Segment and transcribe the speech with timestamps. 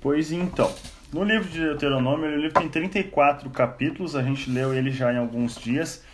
[0.00, 0.72] Pois então,
[1.12, 5.16] no livro de Deuteronômio, o livro tem 34 capítulos, a gente leu ele já em
[5.16, 6.04] alguns dias,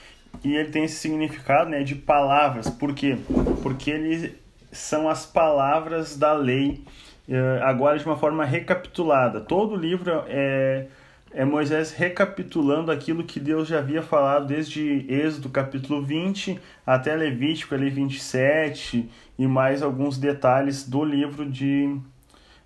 [0.43, 2.71] e ele tem esse significado né, de palavras.
[2.71, 3.19] Por quê?
[3.63, 4.39] Porque ele
[4.73, 6.83] são as palavras da lei,
[7.29, 9.41] eh, agora de uma forma recapitulada.
[9.41, 10.87] Todo o livro é,
[11.33, 17.75] é Moisés recapitulando aquilo que Deus já havia falado desde Êxodo capítulo 20 até Levítico
[17.75, 22.01] ali 27 e mais alguns detalhes do livro de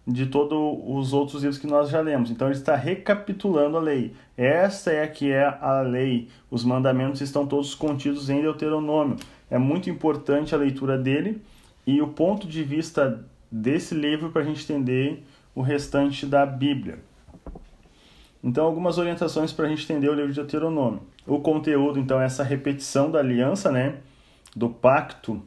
[0.09, 2.31] de todos os outros livros que nós já lemos.
[2.31, 4.15] Então ele está recapitulando a lei.
[4.37, 6.29] Esta é que é a lei.
[6.51, 9.17] Os mandamentos estão todos contidos em Deuteronômio.
[9.51, 11.43] É muito importante a leitura dele
[11.87, 15.23] e o ponto de vista desse livro para a gente entender
[15.55, 17.01] o restante da Bíblia.
[18.43, 21.03] Então, algumas orientações para a gente entender o livro de Deuteronômio.
[21.27, 23.97] O conteúdo, então, é essa repetição da aliança, né?
[24.55, 25.43] Do pacto.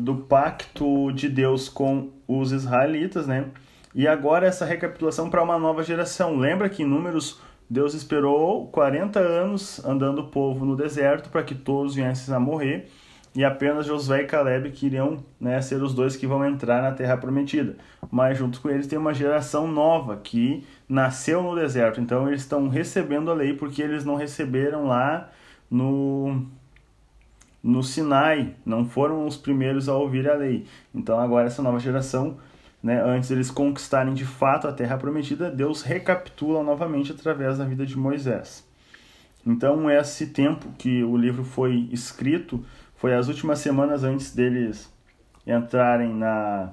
[0.00, 3.46] Do pacto de Deus com os israelitas, né?
[3.94, 6.36] E agora essa recapitulação para uma nova geração.
[6.36, 11.54] Lembra que em Números Deus esperou 40 anos andando o povo no deserto para que
[11.54, 12.88] todos viessem a morrer
[13.34, 17.16] e apenas Josué e Caleb queriam né, ser os dois que vão entrar na terra
[17.16, 17.76] prometida.
[18.10, 21.98] Mas junto com eles tem uma geração nova que nasceu no deserto.
[21.98, 25.30] Então eles estão recebendo a lei porque eles não receberam lá
[25.70, 26.44] no
[27.62, 30.66] no Sinai, não foram os primeiros a ouvir a lei.
[30.94, 32.38] Então agora essa nova geração,
[32.82, 37.86] né, antes eles conquistarem de fato a terra prometida, Deus recapitula novamente através da vida
[37.86, 38.66] de Moisés.
[39.46, 42.64] Então esse tempo que o livro foi escrito
[42.96, 44.92] foi as últimas semanas antes deles
[45.46, 46.72] entrarem na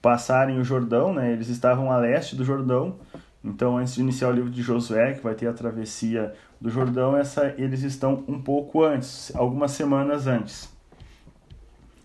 [0.00, 1.32] passarem o Jordão, né?
[1.32, 2.96] Eles estavam a leste do Jordão.
[3.44, 7.16] Então, antes de iniciar o livro de Josué, que vai ter a travessia do Jordão,
[7.16, 10.72] essa, eles estão um pouco antes, algumas semanas antes.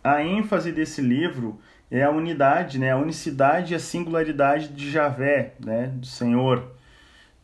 [0.03, 1.59] A ênfase desse livro
[1.91, 6.71] é a unidade, né, a unicidade e a singularidade de Javé, né, do Senhor,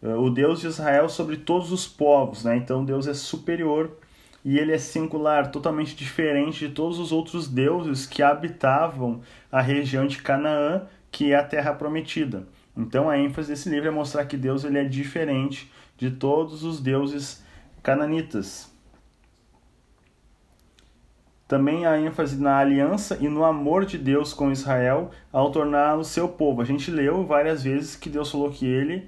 [0.01, 2.43] o Deus de Israel sobre todos os povos.
[2.43, 2.57] Né?
[2.57, 3.91] Então Deus é superior
[4.43, 9.21] e ele é singular, totalmente diferente de todos os outros deuses que habitavam
[9.51, 12.45] a região de Canaã, que é a terra prometida.
[12.75, 16.79] Então a ênfase desse livro é mostrar que Deus ele é diferente de todos os
[16.79, 17.43] deuses
[17.81, 18.71] cananitas.
[21.47, 26.27] Também há ênfase na aliança e no amor de Deus com Israel ao torná-lo seu
[26.27, 26.61] povo.
[26.61, 29.07] A gente leu várias vezes que Deus falou que ele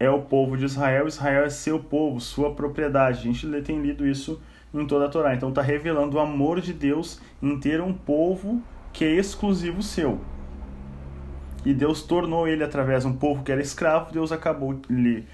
[0.00, 3.20] é o povo de Israel, Israel é seu povo, sua propriedade.
[3.20, 4.40] A gente tem lido isso
[4.72, 5.34] em toda a Torá.
[5.34, 10.20] Então está revelando o amor de Deus em ter um povo que é exclusivo seu.
[11.68, 15.26] E Deus tornou ele através de um povo que era escravo, Deus acabou lhe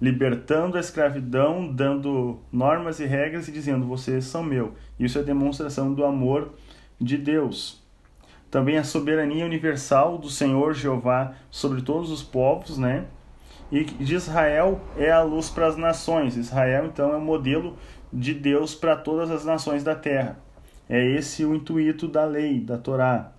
[0.00, 4.72] libertando a escravidão, dando normas e regras e dizendo: vocês são meu.
[4.98, 6.54] Isso é demonstração do amor
[6.98, 7.84] de Deus.
[8.50, 13.04] Também a soberania universal do Senhor Jeová sobre todos os povos, né?
[13.70, 16.34] E de Israel é a luz para as nações.
[16.34, 17.76] Israel, então, é o modelo
[18.10, 20.38] de Deus para todas as nações da terra.
[20.88, 23.32] É esse o intuito da lei, da Torá.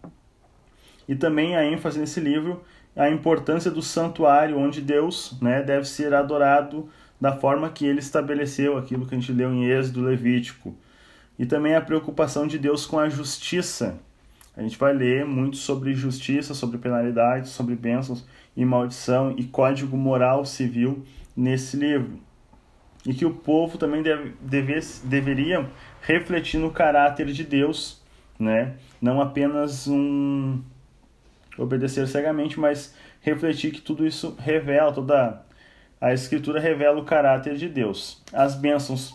[1.07, 2.63] E também a ênfase nesse livro
[2.95, 6.89] a importância do santuário onde Deus né, deve ser adorado
[7.19, 10.75] da forma que ele estabeleceu, aquilo que a gente leu em Êxodo Levítico.
[11.37, 13.99] E também a preocupação de Deus com a justiça.
[14.55, 19.97] A gente vai ler muito sobre justiça, sobre penalidades, sobre bênçãos e maldição e código
[19.97, 21.03] moral civil
[21.35, 22.19] nesse livro.
[23.05, 25.69] E que o povo também deve, deve, deveria
[26.01, 28.01] refletir no caráter de Deus,
[28.39, 28.75] né?
[29.01, 30.61] não apenas um,
[31.57, 35.43] obedecer cegamente, mas refletir que tudo isso revela, toda
[35.99, 38.21] a Escritura revela o caráter de Deus.
[38.33, 39.13] As bênçãos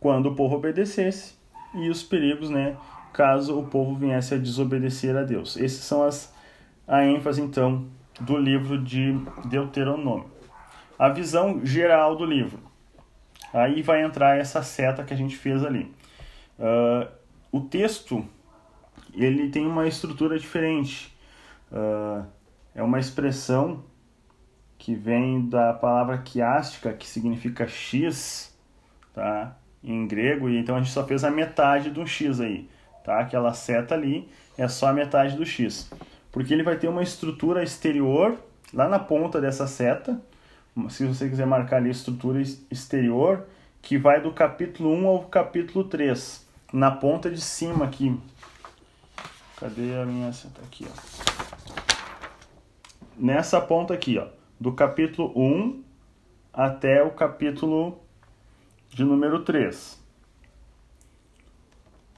[0.00, 1.34] quando o povo obedecesse
[1.74, 2.76] e os perigos, né,
[3.12, 5.56] caso o povo viesse a desobedecer a Deus.
[5.56, 6.32] Esses são as
[6.86, 7.86] a ênfase então
[8.18, 10.30] do livro de Deuteronômio.
[10.98, 12.58] A visão geral do livro.
[13.52, 15.94] Aí vai entrar essa seta que a gente fez ali.
[16.58, 17.06] Uh,
[17.52, 18.26] o texto
[19.14, 21.16] ele tem uma estrutura diferente.
[21.70, 22.24] Uh,
[22.74, 23.82] é uma expressão
[24.78, 28.56] que vem da palavra quiástica, que significa x,
[29.12, 29.56] tá?
[29.82, 32.68] em grego, e então a gente só fez a metade do x aí.
[33.04, 33.20] Tá?
[33.20, 35.90] Aquela seta ali é só a metade do x.
[36.30, 38.38] Porque ele vai ter uma estrutura exterior
[38.72, 40.20] lá na ponta dessa seta.
[40.90, 42.40] Se você quiser marcar ali estrutura
[42.70, 43.46] exterior,
[43.82, 46.46] que vai do capítulo 1 ao capítulo 3.
[46.72, 48.14] Na ponta de cima aqui,
[49.58, 50.92] Cadê a minha seta aqui, ó?
[53.16, 54.28] Nessa ponta aqui, ó,
[54.60, 55.82] do capítulo 1
[56.52, 57.98] até o capítulo
[58.88, 60.00] de número 3.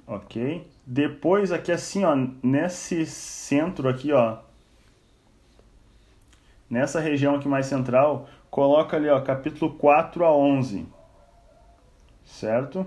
[0.06, 0.70] Ok?
[0.84, 4.40] Depois aqui assim, ó, nesse centro aqui, ó,
[6.68, 10.86] nessa região aqui mais central, coloca ali, ó, capítulo 4 a 11.
[12.22, 12.86] Certo?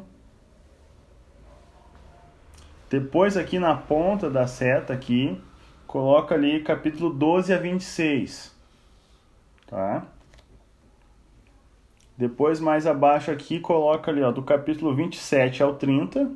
[2.94, 5.42] Depois aqui na ponta da seta aqui,
[5.88, 8.56] coloca ali capítulo 12 a 26.
[9.66, 10.06] Tá?
[12.16, 16.34] Depois mais abaixo aqui coloca ali, ó, do capítulo 27 ao 30,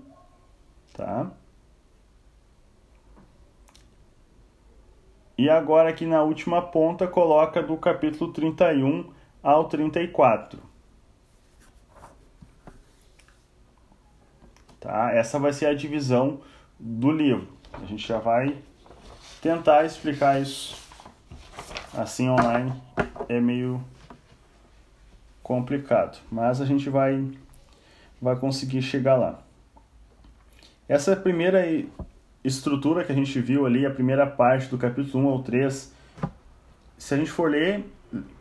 [0.95, 1.31] tá?
[5.37, 9.11] E agora aqui na última ponta coloca do capítulo 31
[9.43, 10.59] ao 34.
[14.79, 15.11] Tá?
[15.13, 16.41] Essa vai ser a divisão
[16.79, 17.47] do livro.
[17.73, 18.57] A gente já vai
[19.41, 20.75] tentar explicar isso
[21.93, 22.73] assim online.
[23.27, 23.83] É meio
[25.41, 27.31] complicado, mas a gente vai
[28.21, 29.39] vai conseguir chegar lá.
[30.89, 31.63] Essa primeira
[32.43, 35.93] estrutura que a gente viu ali, a primeira parte do capítulo 1 ao 3,
[36.97, 37.85] se a gente for ler,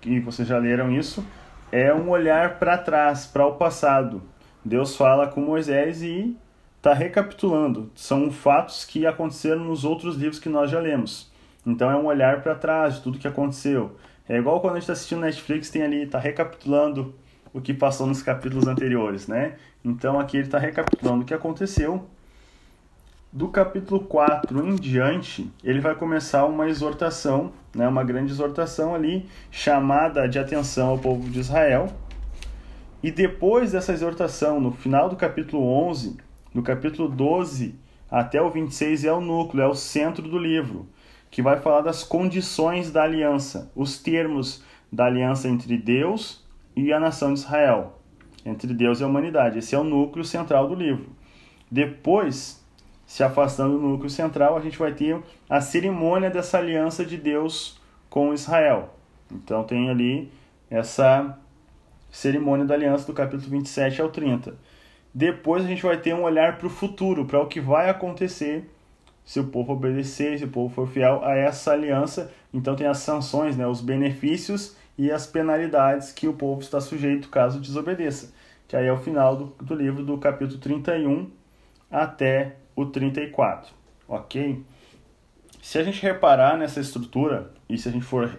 [0.04, 1.26] e vocês já leram isso,
[1.72, 4.22] é um olhar para trás, para o passado.
[4.66, 6.36] Deus fala com Moisés e
[6.76, 7.88] está recapitulando.
[7.94, 11.30] São fatos que aconteceram nos outros livros que nós já lemos.
[11.64, 13.96] Então é um olhar para trás de tudo que aconteceu.
[14.28, 17.14] É igual quando a gente está assistindo Netflix, tem ali, está recapitulando
[17.54, 19.54] o que passou nos capítulos anteriores, né?
[19.84, 22.04] Então aqui ele está recapitulando o que aconteceu.
[23.32, 29.28] Do capítulo 4 em diante, ele vai começar uma exortação, né, uma grande exortação ali,
[29.48, 31.86] chamada de atenção ao povo de Israel,
[33.06, 36.16] e depois dessa exortação, no final do capítulo 11,
[36.52, 37.76] no capítulo 12
[38.10, 40.88] até o 26 é o núcleo, é o centro do livro,
[41.30, 44.60] que vai falar das condições da aliança, os termos
[44.90, 46.44] da aliança entre Deus
[46.74, 47.96] e a nação de Israel,
[48.44, 49.60] entre Deus e a humanidade.
[49.60, 51.06] Esse é o núcleo central do livro.
[51.70, 52.60] Depois,
[53.06, 57.80] se afastando do núcleo central, a gente vai ter a cerimônia dessa aliança de Deus
[58.10, 58.96] com Israel.
[59.30, 60.28] Então tem ali
[60.68, 61.38] essa
[62.16, 64.54] cerimônia da aliança do capítulo 27 ao 30.
[65.12, 68.70] Depois a gente vai ter um olhar para o futuro, para o que vai acontecer
[69.22, 72.32] se o povo obedecer, se o povo for fiel a essa aliança.
[72.54, 77.28] Então tem as sanções, né, os benefícios e as penalidades que o povo está sujeito
[77.28, 78.32] caso desobedeça.
[78.66, 81.30] Que aí é o final do, do livro do capítulo 31
[81.90, 83.74] até o 34,
[84.08, 84.64] ok?
[85.60, 88.38] Se a gente reparar nessa estrutura, e se a gente for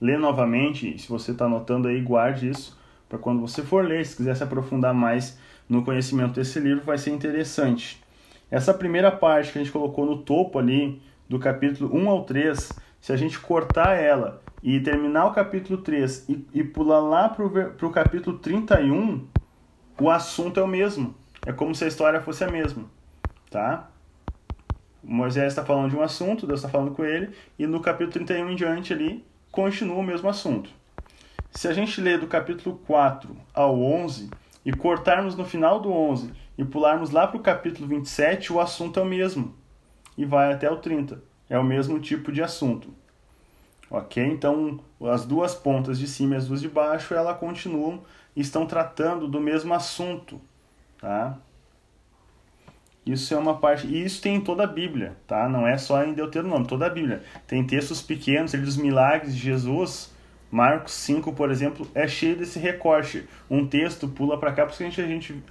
[0.00, 2.79] ler novamente, se você está anotando aí, guarde isso,
[3.10, 5.36] para quando você for ler, se quiser se aprofundar mais
[5.68, 8.00] no conhecimento desse livro, vai ser interessante.
[8.48, 12.72] Essa primeira parte que a gente colocou no topo ali, do capítulo 1 ao 3,
[13.00, 17.44] se a gente cortar ela e terminar o capítulo 3 e, e pular lá para
[17.44, 19.26] o capítulo 31,
[20.00, 21.12] o assunto é o mesmo.
[21.44, 22.84] É como se a história fosse a mesma.
[23.50, 23.90] Tá?
[25.02, 28.50] Moisés está falando de um assunto, Deus está falando com ele, e no capítulo 31
[28.50, 30.70] em diante ali, continua o mesmo assunto.
[31.50, 34.30] Se a gente ler do capítulo 4 ao 11
[34.64, 39.00] e cortarmos no final do 11 e pularmos lá para o capítulo 27, o assunto
[39.00, 39.54] é o mesmo
[40.16, 41.22] e vai até o 30.
[41.48, 42.94] É o mesmo tipo de assunto.
[43.90, 44.24] Ok?
[44.24, 48.02] Então, as duas pontas de cima e as duas de baixo, ela continuam
[48.36, 50.40] estão tratando do mesmo assunto.
[51.00, 51.36] Tá?
[53.04, 53.86] Isso é uma parte.
[53.86, 55.48] E isso tem em toda a Bíblia, tá?
[55.48, 57.22] Não é só em Deuteronômio, toda a Bíblia.
[57.46, 60.09] Tem textos pequenos ali dos milagres de Jesus
[60.50, 63.28] Marcos 5, por exemplo, é cheio desse recorte.
[63.48, 65.44] Um texto pula para cá, por isso que a gente, a gente,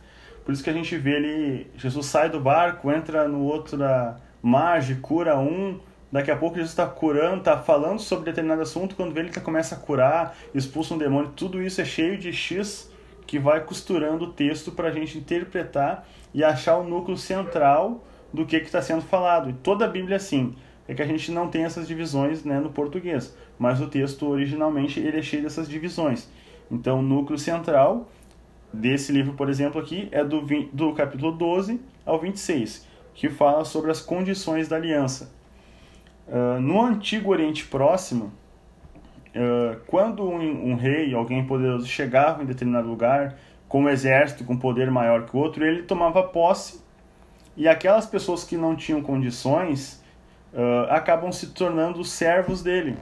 [0.44, 4.18] por isso que a gente vê ali, Jesus sai do barco, entra no outro da
[4.42, 5.80] margem, cura um,
[6.12, 9.40] daqui a pouco Jesus está curando, está falando sobre determinado assunto, quando vê ele tá,
[9.40, 12.92] começa a curar, expulsa um demônio, tudo isso é cheio de X
[13.26, 18.04] que vai costurando o texto para a gente interpretar e achar o núcleo central
[18.34, 19.52] do que está sendo falado.
[19.52, 20.56] E toda a Bíblia é assim
[20.90, 25.00] é que a gente não tem essas divisões né, no português, mas o texto originalmente
[25.00, 26.28] ele é cheio dessas divisões.
[26.72, 28.10] Então, o núcleo central
[28.74, 33.64] desse livro, por exemplo, aqui é do, 20, do capítulo 12 ao 26, que fala
[33.66, 35.32] sobre as condições da aliança.
[36.28, 38.34] Uh, no Antigo Oriente Próximo,
[39.28, 44.58] uh, quando um, um, rei, alguém poderoso, chegava em determinado lugar com um exército com
[44.58, 46.82] poder maior que o outro, ele tomava posse
[47.56, 49.99] e aquelas pessoas que não tinham condições
[50.54, 52.98] uh, acabam se tornando servos dele,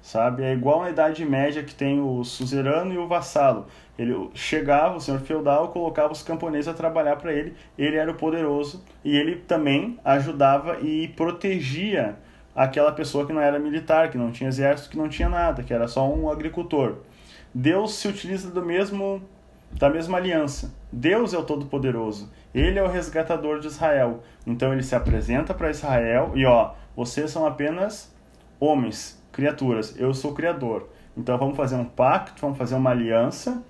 [0.00, 0.42] sabe?
[0.42, 3.66] É igual na Idade Média que tem o suzerano e o vassalo.
[3.98, 8.14] Ele chegava, o senhor feudal, colocava os camponeses a trabalhar para ele, ele era o
[8.14, 12.16] poderoso e ele também ajudava e protegia
[12.54, 15.74] aquela pessoa que não era militar, que não tinha exército, que não tinha nada, que
[15.74, 16.98] era só um agricultor.
[17.54, 19.22] Deus se utiliza do mesmo
[19.72, 20.74] da mesma aliança.
[20.90, 22.30] Deus é o Todo-Poderoso.
[22.54, 24.22] Ele é o resgatador de Israel.
[24.48, 28.10] Então ele se apresenta para Israel e ó, vocês são apenas
[28.58, 29.94] homens, criaturas.
[29.98, 30.88] Eu sou criador.
[31.14, 33.62] Então vamos fazer um pacto, vamos fazer uma aliança.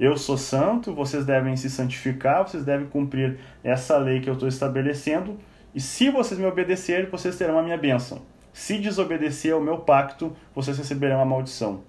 [0.00, 4.48] Eu sou santo, vocês devem se santificar, vocês devem cumprir essa lei que eu estou
[4.48, 5.38] estabelecendo.
[5.74, 8.22] E se vocês me obedecerem, vocês terão a minha bênção.
[8.50, 11.82] Se desobedecer ao meu pacto, vocês receberão a maldição.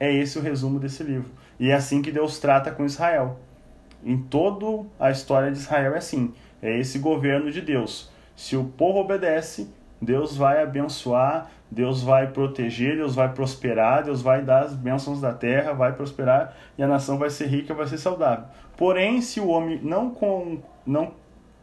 [0.00, 1.30] É esse o resumo desse livro.
[1.60, 3.38] E é assim que Deus trata com Israel.
[4.04, 6.34] Em toda a história de Israel é assim.
[6.64, 8.10] É esse governo de Deus.
[8.34, 9.68] Se o povo obedece,
[10.00, 15.34] Deus vai abençoar, Deus vai proteger, Deus vai prosperar, Deus vai dar as bênçãos da
[15.34, 18.46] terra, vai prosperar e a nação vai ser rica, vai ser saudável.
[18.78, 21.12] Porém, se o homem não, com, não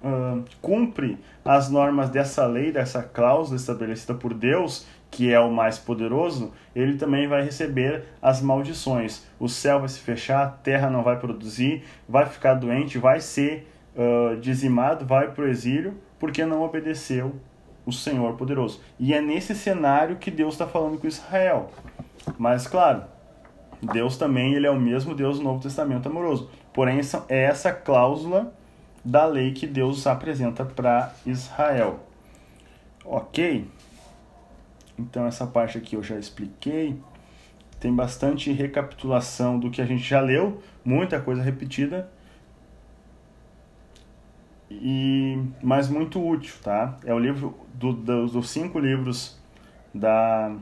[0.04, 5.80] uh, cumpre as normas dessa lei, dessa cláusula estabelecida por Deus, que é o mais
[5.80, 9.26] poderoso, ele também vai receber as maldições.
[9.40, 13.68] O céu vai se fechar, a terra não vai produzir, vai ficar doente, vai ser
[13.96, 17.36] uh, dizimado, vai para o exílio, porque não obedeceu
[17.86, 18.82] o Senhor poderoso.
[19.00, 21.72] E é nesse cenário que Deus está falando com Israel.
[22.38, 23.04] Mas, claro,
[23.82, 26.50] Deus também ele é o mesmo Deus do Novo Testamento amoroso.
[26.74, 28.54] Porém, é essa cláusula
[29.04, 32.00] da lei que Deus apresenta para Israel.
[33.04, 33.68] Ok?
[34.98, 36.96] Então essa parte aqui eu já expliquei.
[37.80, 42.12] Tem bastante recapitulação do que a gente já leu, muita coisa repetida.
[44.74, 46.98] E mas muito útil, tá?
[47.06, 49.40] É o livro do, do, dos cinco livros
[49.94, 50.56] da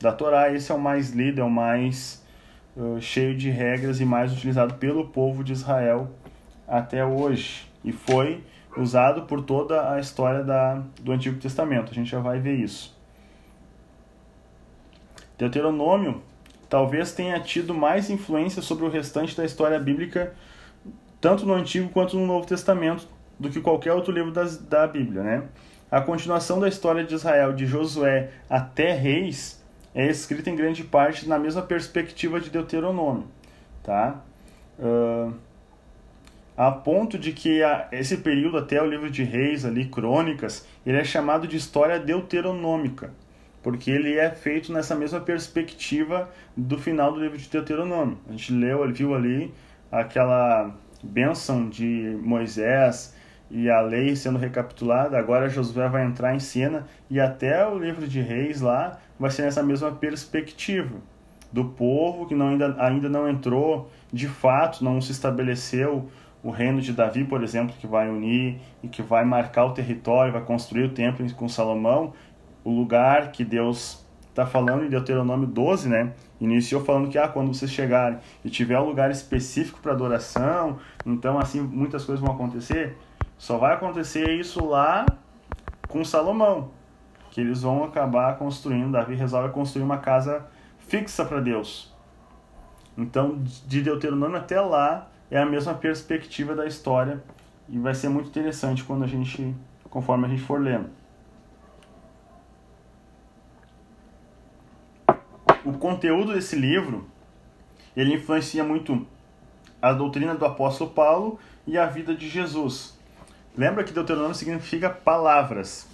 [0.00, 2.24] da Torá, esse é o mais lido, é o mais
[2.76, 6.10] uh, cheio de regras e mais utilizado pelo povo de Israel
[6.66, 7.66] até hoje.
[7.84, 8.44] E foi
[8.76, 11.90] usado por toda a história da, do Antigo Testamento.
[11.90, 12.96] A gente já vai ver isso.
[15.36, 16.22] Deuteronômio
[16.68, 20.34] talvez tenha tido mais influência sobre o restante da história bíblica,
[21.20, 25.22] tanto no Antigo quanto no Novo Testamento, do que qualquer outro livro das, da Bíblia.
[25.22, 25.42] Né?
[25.90, 29.62] A continuação da história de Israel, de Josué até Reis,
[29.94, 33.26] é escrita em grande parte na mesma perspectiva de Deuteronômio.
[33.82, 34.20] Tá?
[34.78, 35.32] Uh,
[36.56, 40.98] a ponto de que a, esse período até o livro de Reis, ali, Crônicas, ele
[40.98, 43.12] é chamado de história deuteronômica
[43.62, 48.18] porque ele é feito nessa mesma perspectiva do final do livro de Deuteronômio.
[48.28, 49.52] A gente leu, viu ali
[49.90, 53.14] aquela bênção de Moisés
[53.50, 58.06] e a lei sendo recapitulada, agora Josué vai entrar em cena e até o livro
[58.06, 60.96] de Reis lá vai ser nessa mesma perspectiva
[61.50, 66.08] do povo que não, ainda, ainda não entrou de fato, não se estabeleceu
[66.42, 70.32] o reino de Davi, por exemplo, que vai unir e que vai marcar o território,
[70.32, 72.12] vai construir o templo com Salomão,
[72.62, 76.12] o lugar que Deus está falando em Deuteronômio 12, né?
[76.40, 81.38] Iniciou falando que ah, quando vocês chegarem e tiver um lugar específico para adoração, então
[81.38, 82.96] assim muitas coisas vão acontecer.
[83.38, 85.06] Só vai acontecer isso lá
[85.88, 86.70] com Salomão,
[87.30, 88.92] que eles vão acabar construindo.
[88.92, 90.46] Davi resolve construir uma casa
[90.78, 91.94] fixa para Deus.
[92.96, 97.22] Então, de Deuteronômio até lá é a mesma perspectiva da história
[97.68, 99.54] e vai ser muito interessante quando a gente,
[99.88, 100.90] conforme a gente for lendo.
[105.68, 107.06] o conteúdo desse livro
[107.94, 109.06] ele influencia muito
[109.82, 112.97] a doutrina do apóstolo Paulo e a vida de Jesus.
[113.58, 115.88] Lembra que Deuteronômio significa palavras.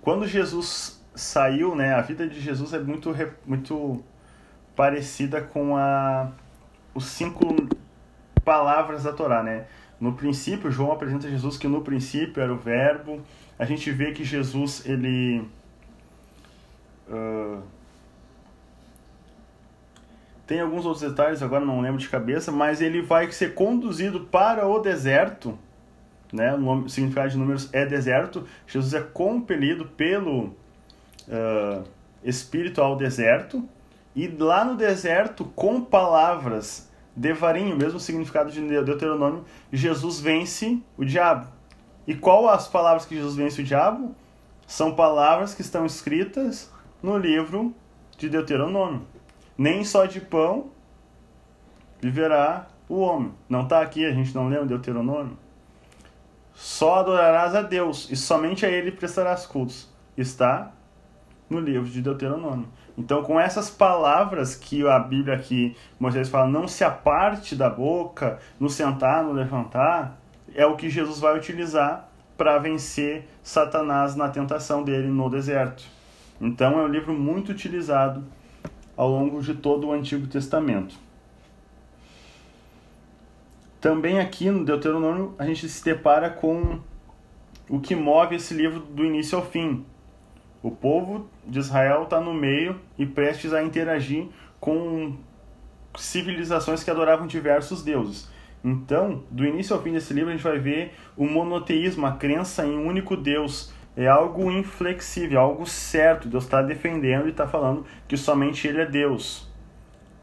[0.00, 4.02] Quando Jesus saiu, né, a vida de Jesus é muito muito
[4.74, 6.32] parecida com a
[6.94, 7.68] os cinco
[8.42, 9.66] palavras da Torá, né?
[10.00, 13.22] No princípio, João apresenta Jesus que no princípio era o verbo.
[13.58, 15.46] A gente vê que Jesus ele
[17.06, 17.62] uh,
[20.46, 24.66] tem alguns outros detalhes, agora não lembro de cabeça, mas ele vai ser conduzido para
[24.66, 25.58] o deserto,
[26.34, 26.54] né?
[26.54, 28.46] O significado de números é deserto.
[28.66, 30.46] Jesus é compelido pelo
[31.28, 31.84] uh,
[32.22, 33.66] Espírito ao deserto,
[34.16, 41.04] e lá no deserto, com palavras, devarim, o mesmo significado de Deuteronômio, Jesus vence o
[41.04, 41.48] diabo.
[42.06, 44.14] E qual as palavras que Jesus vence o diabo?
[44.66, 46.72] São palavras que estão escritas
[47.02, 47.74] no livro
[48.16, 49.02] de Deuteronômio
[49.56, 50.70] nem só de pão
[52.00, 53.32] viverá o homem.
[53.48, 55.38] Não está aqui, a gente não lembra Deuteronômio?
[56.54, 59.88] Só adorarás a Deus e somente a Ele prestarás cultos.
[60.16, 60.72] Está
[61.50, 62.68] no livro de Deuteronômio.
[62.96, 68.38] Então, com essas palavras que a Bíblia aqui, Moisés fala, não se aparte da boca,
[68.58, 70.16] no sentar, no levantar,
[70.54, 75.84] é o que Jesus vai utilizar para vencer Satanás na tentação dele no deserto.
[76.40, 78.24] Então, é um livro muito utilizado
[78.96, 81.03] ao longo de todo o Antigo Testamento.
[83.84, 86.80] Também aqui no Deuteronômio a gente se depara com
[87.68, 89.84] o que move esse livro do início ao fim.
[90.62, 95.18] O povo de Israel está no meio e prestes a interagir com
[95.98, 98.26] civilizações que adoravam diversos deuses.
[98.64, 102.64] Então, do início ao fim desse livro, a gente vai ver o monoteísmo, a crença
[102.64, 103.70] em um único Deus.
[103.94, 106.26] É algo inflexível, algo certo.
[106.26, 109.46] Deus está defendendo e está falando que somente Ele é Deus.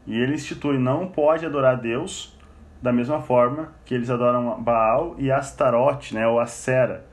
[0.04, 2.31] E ele institui: não pode adorar Deus
[2.82, 7.06] da mesma forma que eles adoram Baal e Astarote, né, ou Acera,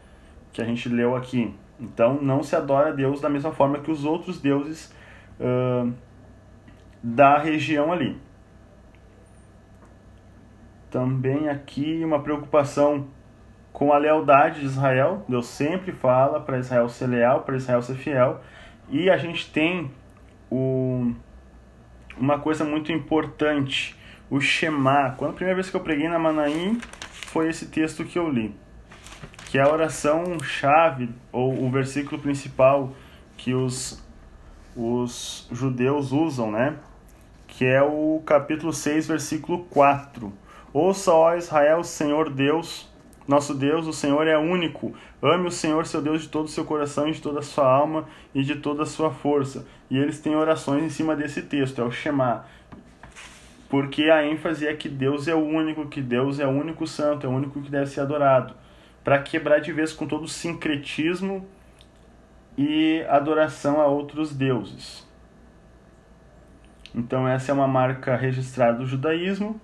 [0.52, 1.54] que a gente leu aqui.
[1.80, 4.94] Então, não se adora Deus da mesma forma que os outros deuses
[5.40, 5.94] uh,
[7.02, 8.18] da região ali.
[10.90, 13.08] Também aqui uma preocupação
[13.72, 15.24] com a lealdade de Israel.
[15.30, 18.42] Deus sempre fala para Israel ser leal, para Israel ser fiel.
[18.90, 19.92] E a gente tem
[20.50, 21.14] o,
[22.18, 23.96] uma coisa muito importante,
[24.30, 25.16] o Shema.
[25.18, 26.80] Quando a primeira vez que eu preguei na Manaim,
[27.28, 28.56] foi esse texto que eu li.
[29.46, 32.94] Que é a oração chave, ou o versículo principal
[33.36, 34.04] que os,
[34.76, 36.76] os judeus usam, né?
[37.48, 40.32] Que é o capítulo 6, versículo 4
[40.72, 42.88] Ouça, ó Israel, Senhor Deus,
[43.28, 44.94] nosso Deus, o Senhor é único.
[45.22, 47.68] Ame o Senhor, seu Deus, de todo o seu coração, e de toda a sua
[47.68, 48.06] alma
[48.36, 49.66] e de toda a sua força.
[49.90, 52.46] E eles têm orações em cima desse texto, é o Shema.
[53.70, 57.28] Porque a ênfase é que Deus é o único, que Deus é o único santo,
[57.28, 58.56] é o único que deve ser adorado.
[59.04, 61.48] Para quebrar de vez com todo o sincretismo
[62.58, 65.08] e adoração a outros deuses.
[66.94, 69.62] Então, essa é uma marca registrada do judaísmo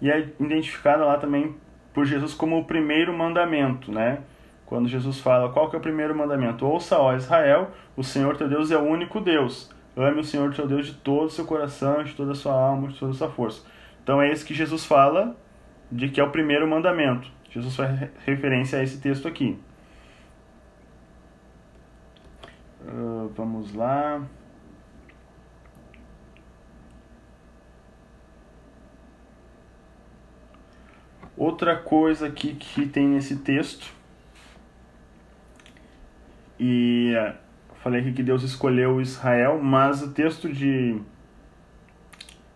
[0.00, 1.56] e é identificada lá também
[1.94, 4.18] por Jesus como o primeiro mandamento, né?
[4.66, 6.66] Quando Jesus fala, qual que é o primeiro mandamento?
[6.66, 9.70] Ouça, ó Israel, o Senhor teu Deus é o único Deus.
[9.96, 12.88] Ame o Senhor teu Deus de todo o seu coração, de toda a sua alma,
[12.88, 13.66] de toda a sua força.
[14.02, 15.34] Então é isso que Jesus fala
[15.90, 17.28] de que é o primeiro mandamento.
[17.50, 19.58] Jesus faz referência a esse texto aqui.
[22.82, 24.22] Uh, vamos lá.
[31.36, 33.92] Outra coisa aqui que tem nesse texto,
[36.58, 37.36] e é,
[37.86, 41.00] falei aqui que Deus escolheu Israel, mas o texto de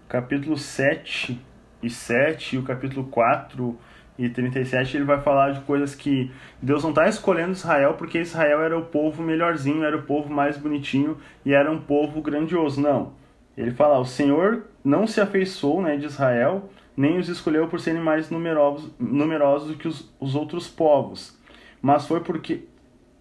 [0.08, 1.40] capítulo 7
[1.80, 3.78] e 7 e o capítulo 4
[4.18, 8.60] e 37 ele vai falar de coisas que Deus não está escolhendo Israel porque Israel
[8.60, 12.80] era o povo melhorzinho, era o povo mais bonitinho e era um povo grandioso.
[12.80, 13.12] Não.
[13.56, 18.02] Ele fala, o Senhor não se afeiçoou né, de Israel nem os escolheu por serem
[18.02, 21.38] mais numerosos, numerosos do que os, os outros povos,
[21.80, 22.64] mas foi porque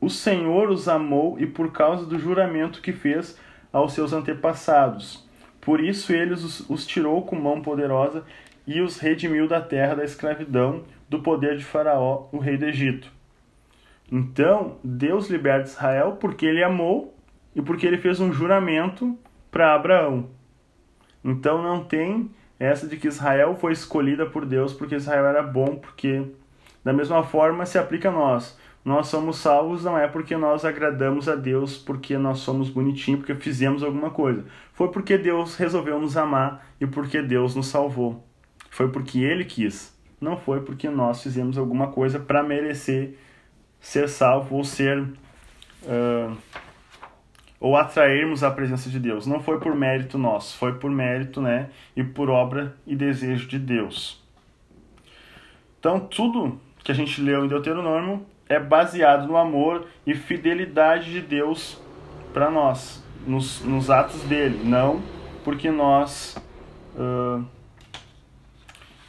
[0.02, 3.38] o Senhor os amou e por causa do juramento que fez
[3.72, 5.28] aos seus antepassados.
[5.62, 8.24] Por isso ele os, os tirou com mão poderosa
[8.66, 13.12] e os redimiu da terra da escravidão, do poder de Faraó, o rei do Egito.
[14.12, 17.16] Então, Deus liberta Israel porque ele amou
[17.56, 19.18] e porque ele fez um juramento
[19.52, 20.30] para Abraão.
[21.24, 25.76] Então não tem essa de que Israel foi escolhida por Deus porque Israel era bom,
[25.76, 26.26] porque
[26.84, 28.58] da mesma forma se aplica a nós.
[28.90, 33.36] Nós somos salvos não é porque nós agradamos a Deus, porque nós somos bonitinhos, porque
[33.36, 34.44] fizemos alguma coisa.
[34.74, 38.26] Foi porque Deus resolveu nos amar e porque Deus nos salvou.
[38.72, 39.96] Foi porque Ele quis.
[40.20, 43.16] Não foi porque nós fizemos alguma coisa para merecer
[43.80, 45.04] ser salvo ou ser.
[45.84, 46.36] Uh,
[47.60, 49.28] ou atrairmos a presença de Deus.
[49.28, 53.60] Não foi por mérito nosso, foi por mérito, né, e por obra e desejo de
[53.60, 54.20] Deus.
[55.78, 61.22] Então, tudo que a gente leu em Deuteronômio é baseado no amor e fidelidade de
[61.22, 61.80] Deus
[62.34, 65.02] para nós, nos, nos, atos dele, não
[65.44, 66.36] porque nós
[66.96, 67.46] uh,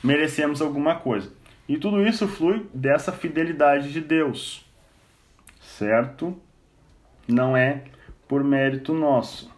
[0.03, 1.33] merecemos alguma coisa.
[1.67, 4.65] E tudo isso flui dessa fidelidade de Deus,
[5.61, 6.37] certo?
[7.27, 7.85] Não é
[8.29, 9.51] por mérito nosso.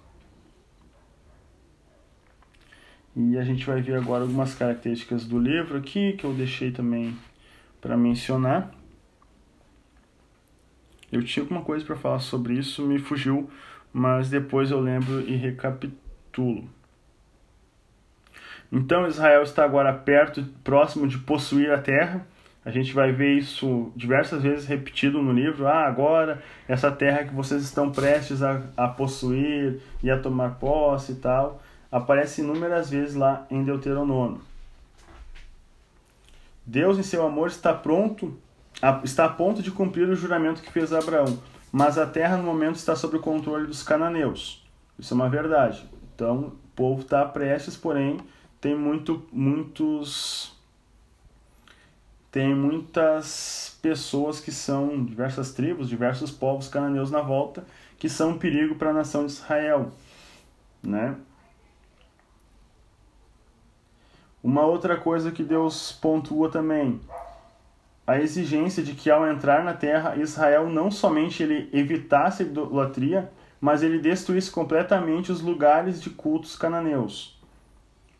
[3.14, 7.16] E a gente vai ver agora algumas características do livro aqui que eu deixei também
[7.80, 8.81] para mencionar.
[11.12, 13.50] Eu tinha alguma coisa para falar sobre isso, me fugiu,
[13.92, 16.66] mas depois eu lembro e recapitulo.
[18.72, 22.26] Então Israel está agora perto, próximo de possuir a terra.
[22.64, 25.66] A gente vai ver isso diversas vezes repetido no livro.
[25.66, 31.12] Ah, agora essa terra que vocês estão prestes a, a possuir e a tomar posse
[31.12, 34.40] e tal, aparece inúmeras vezes lá em Deuteronômio.
[36.64, 38.38] Deus, em seu amor, está pronto,
[39.04, 41.38] está a ponto de cumprir o juramento que fez a Abraão,
[41.70, 44.64] mas a terra no momento está sob o controle dos cananeus.
[44.98, 45.88] Isso é uma verdade.
[46.14, 48.18] Então, o povo está prestes, porém,
[48.60, 50.52] tem muito, muitos
[52.32, 57.62] tem muitas pessoas que são diversas tribos, diversos povos cananeus na volta,
[57.98, 59.92] que são um perigo para a nação de Israel,
[60.82, 61.14] né?
[64.42, 66.98] Uma outra coisa que Deus pontua também,
[68.06, 73.30] a exigência de que ao entrar na terra, Israel não somente ele evitasse a idolatria,
[73.60, 77.40] mas ele destruísse completamente os lugares de cultos cananeus,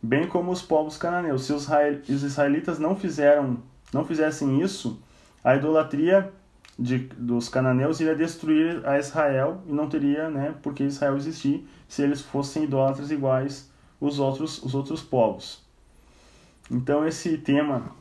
[0.01, 1.45] bem como os povos cananeus.
[1.45, 3.59] Se os israelitas não fizeram,
[3.93, 5.03] não fizessem isso,
[5.43, 6.33] a idolatria
[6.79, 12.03] de, dos cananeus iria destruir a Israel e não teria, né, porque Israel existir se
[12.03, 15.63] eles fossem idólatras iguais os outros os outros povos.
[16.71, 17.95] Então esse tema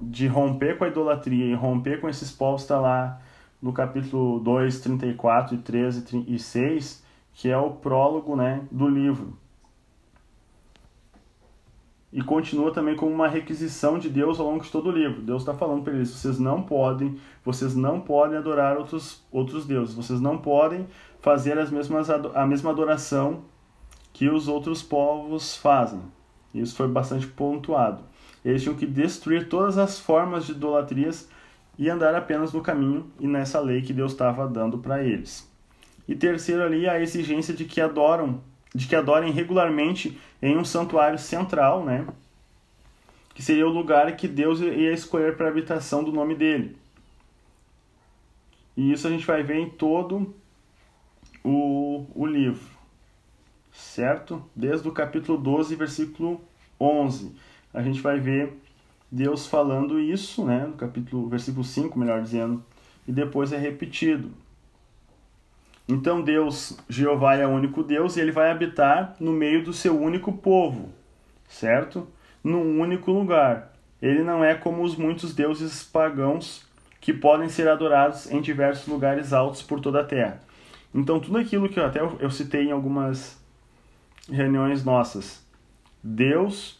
[0.00, 3.20] de romper com a idolatria e romper com esses povos está lá
[3.60, 9.36] no capítulo 2, 34 e 13 e 6, que é o prólogo né, do livro.
[12.12, 15.22] E continua também como uma requisição de Deus ao longo de todo o livro.
[15.22, 19.94] Deus está falando para eles: vocês não podem, vocês não podem adorar outros, outros deuses,
[19.94, 20.88] vocês não podem
[21.20, 23.42] fazer as mesmas, a mesma adoração
[24.12, 26.00] que os outros povos fazem.
[26.52, 28.02] Isso foi bastante pontuado.
[28.44, 31.28] Eles tinham que destruir todas as formas de idolatrias
[31.78, 35.48] e andar apenas no caminho e nessa lei que Deus estava dando para eles.
[36.08, 38.40] E terceiro ali a exigência de que adoram,
[38.74, 42.06] de que adorem regularmente em um santuário central, né?
[43.34, 46.76] Que seria o lugar que Deus ia escolher para habitação do nome dele.
[48.76, 50.34] E isso a gente vai ver em todo
[51.44, 52.66] o, o livro,
[53.72, 54.42] certo?
[54.54, 56.40] Desde o capítulo 12, versículo
[56.78, 57.34] 11
[57.72, 58.52] a gente vai ver
[59.10, 62.62] Deus falando isso, né, no capítulo, versículo 5, melhor dizendo,
[63.06, 64.30] e depois é repetido.
[65.88, 70.00] Então Deus, Jeová é o único Deus e ele vai habitar no meio do seu
[70.00, 70.90] único povo,
[71.48, 72.06] certo?
[72.44, 73.74] Num único lugar.
[74.00, 76.64] Ele não é como os muitos deuses pagãos
[77.00, 80.40] que podem ser adorados em diversos lugares altos por toda a terra.
[80.94, 83.40] Então tudo aquilo que eu até eu citei em algumas
[84.30, 85.44] reuniões nossas,
[86.02, 86.79] Deus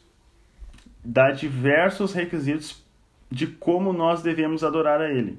[1.05, 2.85] dá diversos requisitos
[3.31, 5.39] de como nós devemos adorar a Ele.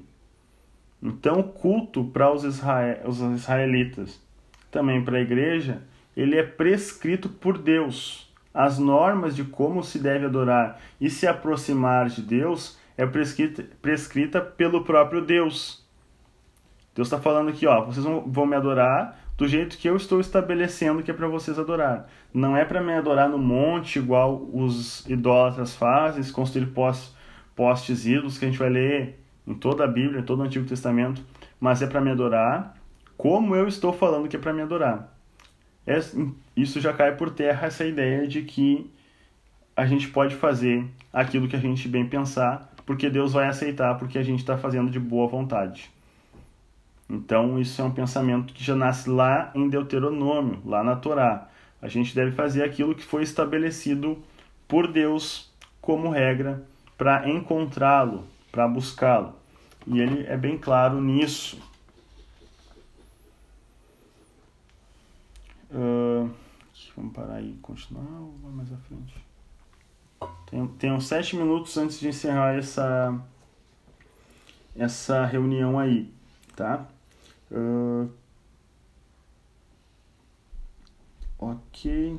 [1.02, 4.20] Então, o culto para os, israel, os israelitas,
[4.70, 5.82] também para a igreja,
[6.16, 8.30] ele é prescrito por Deus.
[8.54, 14.40] As normas de como se deve adorar e se aproximar de Deus é prescrita, prescrita
[14.40, 15.84] pelo próprio Deus.
[16.94, 21.02] Deus está falando aqui, ó, vocês vão, me adorar do jeito que eu estou estabelecendo
[21.02, 22.08] que é para vocês adorar.
[22.32, 27.14] Não é para me adorar no monte igual os idólatras fazem, construir postes,
[27.54, 30.66] postes ídolos que a gente vai ler em toda a Bíblia, em todo o Antigo
[30.66, 31.22] Testamento,
[31.58, 32.74] mas é para me adorar
[33.16, 35.16] como eu estou falando que é para me adorar.
[35.86, 35.98] É,
[36.56, 38.90] isso já cai por terra essa ideia de que
[39.76, 44.18] a gente pode fazer aquilo que a gente bem pensar, porque Deus vai aceitar, porque
[44.18, 45.90] a gente está fazendo de boa vontade.
[47.12, 51.46] Então, isso é um pensamento que já nasce lá em Deuteronômio, lá na Torá.
[51.82, 54.22] A gente deve fazer aquilo que foi estabelecido
[54.66, 56.64] por Deus como regra
[56.96, 59.34] para encontrá-lo, para buscá-lo.
[59.86, 61.60] E ele é bem claro nisso.
[65.70, 66.30] Uh,
[66.96, 69.14] vamos parar aí e continuar ou vai mais à frente?
[70.78, 73.22] Tem uns sete minutos antes de encerrar essa,
[74.74, 76.10] essa reunião aí,
[76.56, 76.86] tá?
[77.52, 78.10] Uh,
[81.38, 82.18] ok.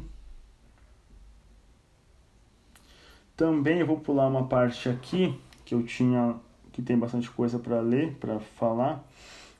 [3.36, 6.36] Também eu vou pular uma parte aqui que eu tinha
[6.72, 9.04] que tem bastante coisa para ler, para falar,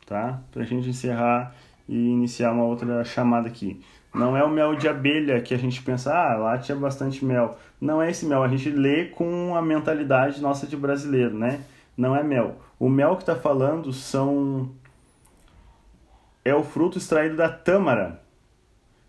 [0.05, 0.41] tá?
[0.51, 1.55] Para a gente encerrar
[1.87, 3.81] e iniciar uma outra chamada aqui.
[4.13, 7.57] Não é o mel de abelha que a gente pensa, ah, lá tinha bastante mel.
[7.81, 11.61] Não é esse mel, a gente lê com a mentalidade nossa de brasileiro, né?
[11.97, 12.57] Não é mel.
[12.79, 14.69] O mel que está falando são
[16.45, 18.21] é o fruto extraído da tâmara,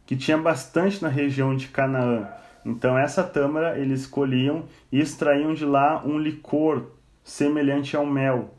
[0.06, 2.28] que tinha bastante na região de Canaã.
[2.64, 6.86] Então essa tâmara eles colhiam e extraíam de lá um licor
[7.22, 8.54] semelhante ao mel.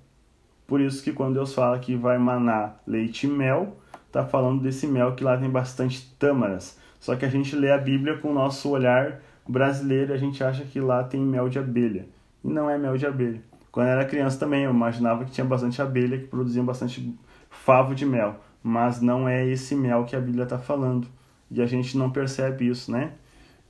[0.68, 3.78] Por isso que quando Deus fala que vai manar leite e mel,
[4.08, 6.80] está falando desse mel que lá tem bastante tâmaras.
[7.00, 10.64] Só que a gente lê a Bíblia com o nosso olhar brasileiro a gente acha
[10.64, 12.08] que lá tem mel de abelha.
[12.44, 13.42] E não é mel de abelha.
[13.72, 17.16] Quando eu era criança também, eu imaginava que tinha bastante abelha que produziam bastante
[17.50, 18.40] favo de mel.
[18.64, 21.08] Mas não é esse mel que a Bíblia está falando.
[21.50, 23.14] E a gente não percebe isso, né?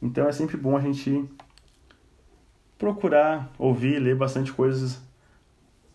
[0.01, 1.27] Então é sempre bom a gente
[2.77, 5.01] procurar ouvir, ler bastante coisas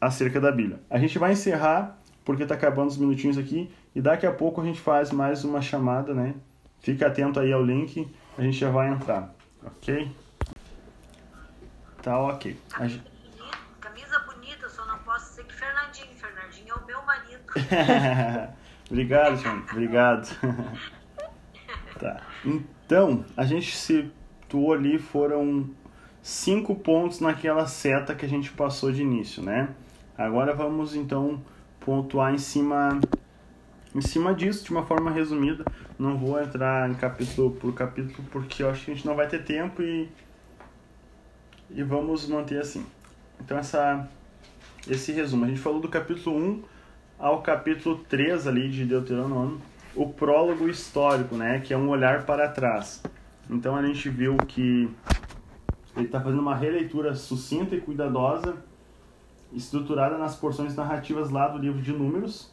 [0.00, 0.80] acerca da Bíblia.
[0.88, 4.64] A gente vai encerrar porque está acabando os minutinhos aqui e daqui a pouco a
[4.64, 6.34] gente faz mais uma chamada, né?
[6.80, 10.10] Fica atento aí ao link, a gente já vai entrar, ok?
[12.02, 12.58] Tá ok.
[12.70, 13.00] Camisa,
[13.78, 16.14] camisa bonita, só não posso dizer que Fernandinho.
[16.16, 17.42] Fernandinho é o meu marido.
[18.90, 19.62] obrigado, João.
[19.70, 20.28] Obrigado.
[22.00, 22.22] tá.
[22.44, 25.68] Então, a gente situou ali, foram
[26.22, 29.68] cinco pontos naquela seta que a gente passou de início, né?
[30.16, 31.40] Agora vamos então
[31.80, 33.00] pontuar em cima
[33.94, 35.64] em cima disso de uma forma resumida.
[35.98, 39.26] Não vou entrar em capítulo por capítulo porque eu acho que a gente não vai
[39.26, 40.08] ter tempo e
[41.70, 42.84] e vamos manter assim.
[43.40, 44.08] Então essa
[44.88, 46.62] esse resumo, a gente falou do capítulo 1
[47.18, 49.60] ao capítulo 3 ali de Deuteronômio,
[49.94, 53.02] o prólogo histórico, né, que é um olhar para trás.
[53.48, 54.88] Então a gente viu que
[55.96, 58.56] ele está fazendo uma releitura sucinta e cuidadosa
[59.52, 62.52] estruturada nas porções narrativas lá do livro de Números.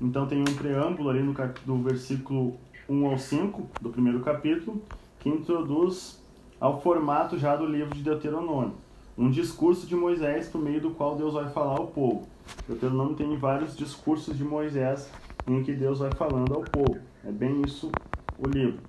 [0.00, 1.34] Então tem um preâmbulo ali no
[1.66, 2.56] do versículo
[2.88, 4.82] 1 ao 5 do primeiro capítulo,
[5.18, 6.22] que introduz
[6.58, 8.74] ao formato já do livro de Deuteronômio.
[9.16, 12.26] Um discurso de Moisés por meio do qual Deus vai falar ao povo.
[12.66, 15.10] Deuteronômio tem vários discursos de Moisés
[15.48, 16.98] em que Deus vai falando ao povo.
[17.24, 17.90] É bem isso
[18.38, 18.80] o livro.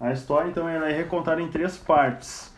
[0.00, 2.54] A história então ela é recontada em três partes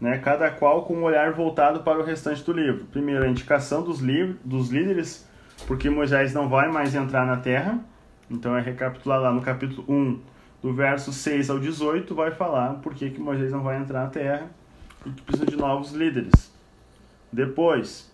[0.00, 2.86] né, cada qual com um olhar voltado para o restante do livro.
[2.86, 4.00] Primeiro, a indicação dos,
[4.42, 5.28] dos líderes,
[5.66, 7.78] porque Moisés não vai mais entrar na terra.
[8.30, 10.20] Então, é recapitular lá no capítulo 1,
[10.62, 14.10] do verso 6 ao 18, vai falar por que, que Moisés não vai entrar na
[14.10, 14.50] terra
[15.04, 16.52] e que precisa de novos líderes.
[17.32, 18.09] Depois,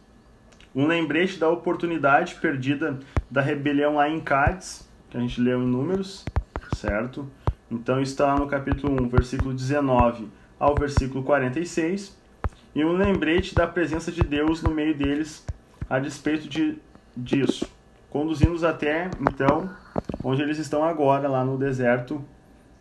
[0.76, 2.98] um lembrete da oportunidade perdida
[3.30, 6.22] da rebelião lá em Cádiz, que a gente leu em Números,
[6.76, 7.26] certo?
[7.70, 10.28] Então, está lá no capítulo 1, versículo 19
[10.60, 12.14] ao versículo 46,
[12.74, 15.46] e um lembrete da presença de Deus no meio deles
[15.88, 16.78] a despeito de,
[17.16, 17.66] disso,
[18.10, 19.70] conduzindo-os até, então,
[20.22, 22.22] onde eles estão agora, lá no deserto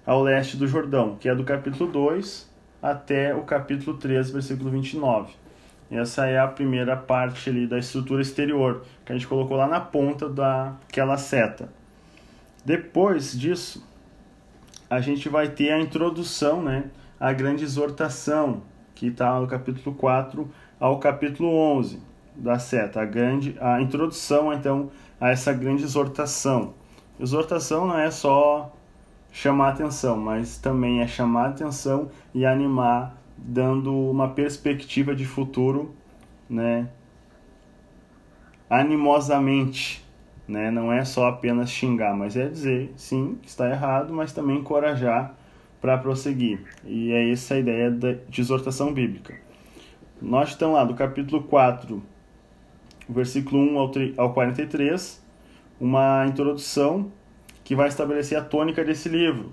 [0.06, 5.45] ao leste do Jordão, que é do capítulo 2 até o capítulo 3, versículo 29.
[5.90, 9.80] Essa é a primeira parte ali da estrutura exterior, que a gente colocou lá na
[9.80, 11.70] ponta daquela seta.
[12.64, 13.88] Depois disso,
[14.90, 16.86] a gente vai ter a introdução, né?
[17.20, 18.62] a grande exortação,
[18.94, 22.02] que está no capítulo 4 ao capítulo 11
[22.36, 26.74] da seta, a grande a introdução então a essa grande exortação.
[27.20, 28.74] Exortação não é só
[29.32, 35.94] chamar atenção, mas também é chamar atenção e animar, dando uma perspectiva de futuro,
[36.50, 36.90] né?
[38.70, 40.04] Animosamente,
[40.48, 40.72] né?
[40.72, 45.36] Não é só apenas xingar, mas é dizer sim que está errado, mas também encorajar
[45.82, 46.60] para prosseguir.
[46.84, 49.36] E é essa a ideia da, exortação bíblica.
[50.22, 52.02] Nós estamos lá do capítulo 4,
[53.08, 55.24] versículo 1 ao, ao 43,
[55.80, 57.12] uma introdução
[57.64, 59.52] que vai estabelecer a tônica desse livro,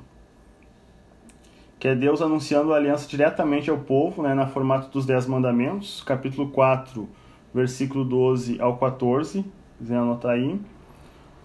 [1.82, 6.00] que é Deus anunciando a aliança diretamente ao povo, né, na formato dos Dez Mandamentos,
[6.06, 7.08] capítulo 4,
[7.52, 9.44] versículo 12 ao 14,
[9.78, 10.60] quiser anotar aí.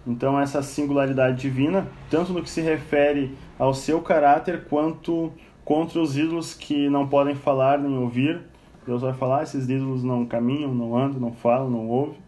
[0.05, 5.33] Então, essa singularidade divina, tanto no que se refere ao seu caráter, quanto
[5.65, 8.39] contra os ídolos que não podem falar nem ouvir.
[8.85, 12.19] Deus vai falar: esses ídolos não caminham, não andam, não falam, não ouvem.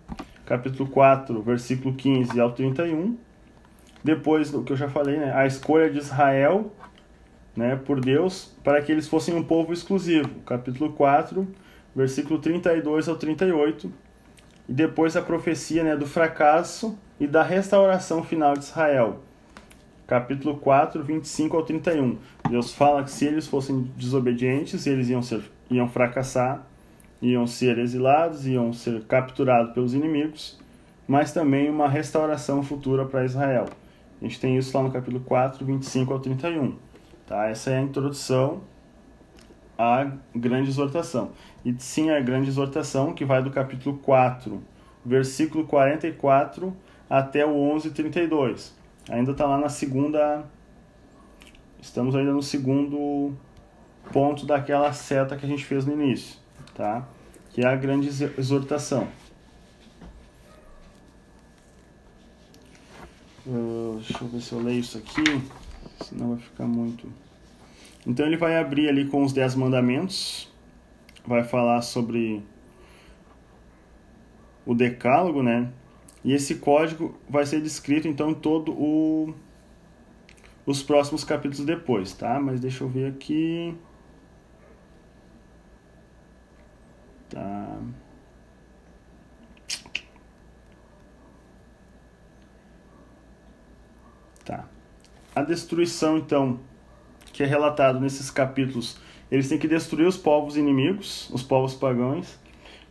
[0.47, 3.15] Capítulo 4, versículo 15 ao 31.
[4.03, 6.71] Depois do que eu já falei, né, a escolha de Israel
[7.59, 10.29] né, por Deus para que eles fossem um povo exclusivo.
[10.45, 11.45] Capítulo 4,
[11.93, 13.91] versículo 32 ao 38.
[14.69, 19.19] E depois a profecia né, do fracasso e da restauração final de Israel.
[20.07, 22.17] capítulo 4, 25 ao 31.
[22.49, 26.65] Deus fala que se eles fossem desobedientes, eles iam, ser, iam fracassar,
[27.21, 30.57] iam ser exilados, iam ser capturados pelos inimigos,
[31.05, 33.65] mas também uma restauração futura para Israel.
[34.21, 36.88] A gente tem isso lá no capítulo 4, 25 ao 31.
[37.29, 37.45] Tá?
[37.45, 38.61] Essa é a introdução
[39.77, 40.03] à
[40.35, 41.31] grande exortação.
[41.63, 44.59] E sim, a grande exortação que vai do capítulo 4,
[45.05, 46.75] versículo 44
[47.07, 48.75] até o 11, 32.
[49.11, 50.43] Ainda está lá na segunda.
[51.79, 53.37] Estamos ainda no segundo
[54.11, 56.35] ponto daquela seta que a gente fez no início,
[56.73, 57.07] tá?
[57.51, 59.07] Que é a grande exortação.
[63.45, 65.23] Uh, deixa eu ver se eu leio isso aqui,
[66.01, 67.11] senão vai ficar muito.
[68.05, 70.51] Então ele vai abrir ali com os dez mandamentos,
[71.25, 72.43] vai falar sobre
[74.65, 75.71] o decálogo, né?
[76.23, 79.33] E esse código vai ser descrito então em todo o
[80.65, 82.39] os próximos capítulos depois, tá?
[82.39, 83.75] Mas deixa eu ver aqui.
[87.29, 87.79] Tá.
[95.39, 96.60] A destruição então
[97.32, 98.99] que é relatado nesses capítulos,
[99.32, 102.38] eles têm que destruir os povos inimigos, os povos pagãos,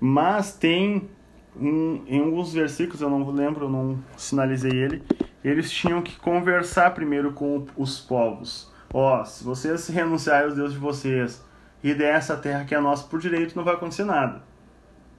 [0.01, 1.11] mas tem
[1.55, 5.03] um, em alguns versículos, eu não lembro, eu não sinalizei ele,
[5.45, 8.73] eles tinham que conversar primeiro com os povos.
[8.95, 11.45] Ó, oh, se vocês renunciarem aos deuses de vocês
[11.85, 14.43] e der essa terra que é nossa por direito, não vai acontecer nada.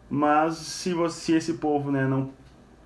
[0.09, 2.31] Mas se, você, se esse povo né, não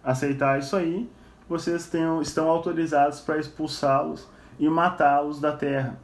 [0.03, 1.09] aceitar isso aí,
[1.47, 5.99] vocês tenham, estão autorizados para expulsá-los e matá-los da terra.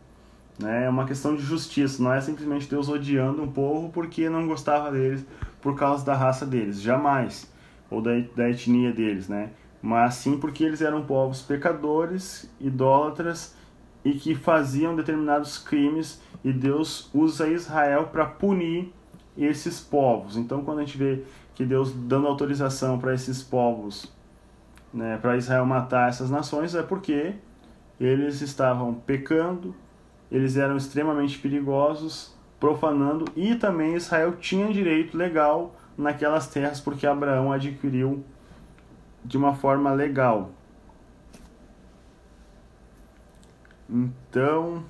[0.59, 0.85] Né?
[0.85, 4.91] É uma questão de justiça, não é simplesmente Deus odiando um povo porque não gostava
[4.91, 5.25] deles
[5.61, 7.51] por causa da raça deles, jamais,
[7.89, 9.51] ou da, da etnia deles, né?
[9.81, 13.55] Mas sim porque eles eram povos pecadores, idólatras
[14.03, 18.93] e que faziam determinados crimes e Deus usa Israel para punir
[19.37, 20.35] esses povos.
[20.35, 21.23] Então, quando a gente vê
[21.55, 24.11] que Deus dando autorização para esses povos,
[24.93, 27.35] né, para Israel matar essas nações, é porque
[27.99, 29.75] eles estavam pecando,
[30.31, 37.51] eles eram extremamente perigosos profanando e também Israel tinha direito legal naquelas terras porque Abraão
[37.51, 38.23] adquiriu
[39.23, 40.51] de uma forma legal.
[43.89, 44.83] Então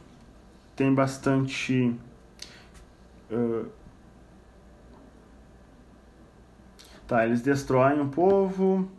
[0.76, 1.96] tem bastante
[3.32, 3.66] uh,
[7.08, 8.90] tá, eles destroem o povo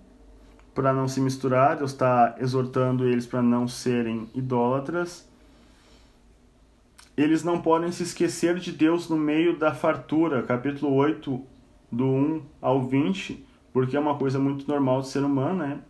[0.75, 1.77] para não se misturar.
[1.77, 5.29] Deus está exortando eles para não serem idólatras
[7.23, 11.45] eles não podem se esquecer de Deus no meio da fartura, capítulo 8,
[11.93, 15.81] do 1 ao 20, porque é uma coisa muito normal do ser humano, né?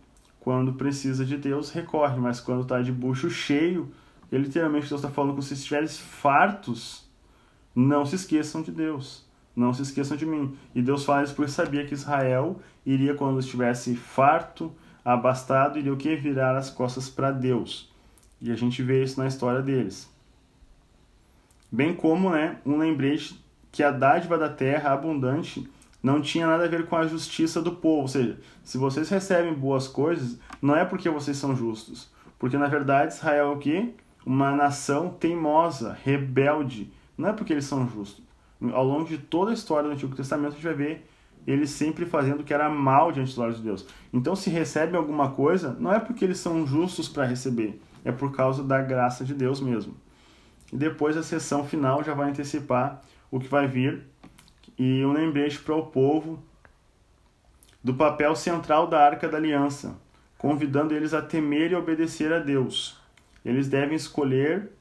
[0.41, 3.89] Quando precisa de Deus, recorre, mas quando está de bucho cheio,
[4.29, 7.09] ele literalmente Deus está falando que se estiveres fartos,
[7.73, 10.55] não se esqueçam de Deus, não se esqueçam de mim.
[10.73, 14.71] E Deus fala isso porque sabia que Israel iria, quando estivesse farto,
[15.03, 16.15] abastado, iria o que?
[16.15, 17.91] Virar as costas para Deus.
[18.41, 20.11] E a gente vê isso na história deles
[21.71, 25.67] bem como né, um lembrete que a dádiva da terra abundante
[26.03, 28.01] não tinha nada a ver com a justiça do povo.
[28.01, 32.11] Ou seja, se vocês recebem boas coisas, não é porque vocês são justos.
[32.37, 33.93] Porque na verdade Israel é o quê?
[34.25, 36.91] Uma nação teimosa, rebelde.
[37.17, 38.23] Não é porque eles são justos.
[38.73, 41.07] Ao longo de toda a história do Antigo Testamento, a gente vai ver
[41.47, 43.87] eles sempre fazendo o que era mal diante dos olhos de Deus.
[44.13, 48.31] Então, se recebem alguma coisa, não é porque eles são justos para receber, é por
[48.31, 49.95] causa da graça de Deus mesmo.
[50.71, 54.03] E depois a sessão final já vai antecipar o que vai vir
[54.77, 56.41] e um lembrete para o povo
[57.83, 59.99] do papel central da Arca da Aliança,
[60.37, 62.99] convidando eles a temer e obedecer a Deus.
[63.43, 64.71] Eles devem escolher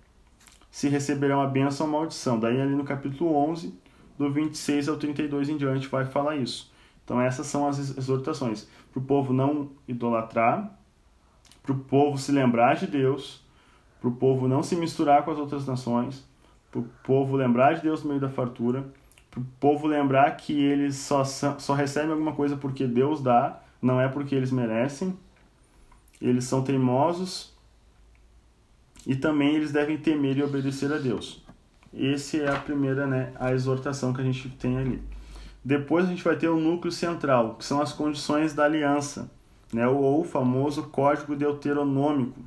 [0.70, 2.38] se receberão a bênção ou maldição.
[2.38, 3.74] Daí ali no capítulo 11,
[4.18, 6.72] do 26 ao 32 em diante, vai falar isso.
[7.04, 8.68] Então essas são as exortações.
[8.92, 10.78] Para o povo não idolatrar,
[11.62, 13.45] para o povo se lembrar de Deus,
[14.01, 16.26] para o povo não se misturar com as outras nações,
[16.70, 18.84] para o povo lembrar de Deus no meio da fartura,
[19.30, 24.01] para o povo lembrar que eles só, só recebem alguma coisa porque Deus dá, não
[24.01, 25.16] é porque eles merecem,
[26.20, 27.55] eles são teimosos
[29.07, 31.44] e também eles devem temer e obedecer a Deus.
[31.92, 35.03] Essa é a primeira, né, a exortação que a gente tem ali.
[35.64, 39.30] Depois a gente vai ter o núcleo central, que são as condições da aliança,
[39.72, 42.40] né, ou o famoso código deuteronômico,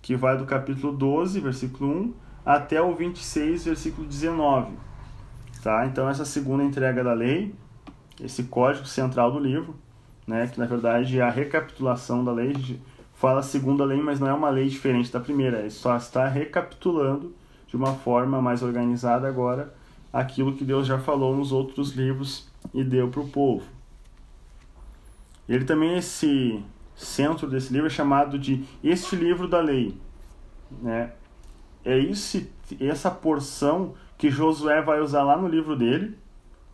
[0.00, 2.14] que vai do capítulo 12, versículo 1,
[2.44, 4.72] até o 26, versículo 19.
[5.62, 5.86] Tá?
[5.86, 7.54] Então, essa segunda entrega da lei,
[8.20, 9.76] esse código central do livro,
[10.26, 12.52] né, que na verdade é a recapitulação da lei,
[13.22, 16.26] fala a segunda lei, mas não é uma lei diferente da primeira, ele só está
[16.26, 17.32] recapitulando
[17.68, 19.72] de uma forma mais organizada agora
[20.12, 23.64] aquilo que Deus já falou nos outros livros e deu para o povo.
[25.48, 26.60] Ele também, esse
[26.96, 29.96] centro desse livro é chamado de Este Livro da Lei.
[30.82, 31.12] Né?
[31.84, 32.50] É esse,
[32.80, 36.18] essa porção que Josué vai usar lá no livro dele,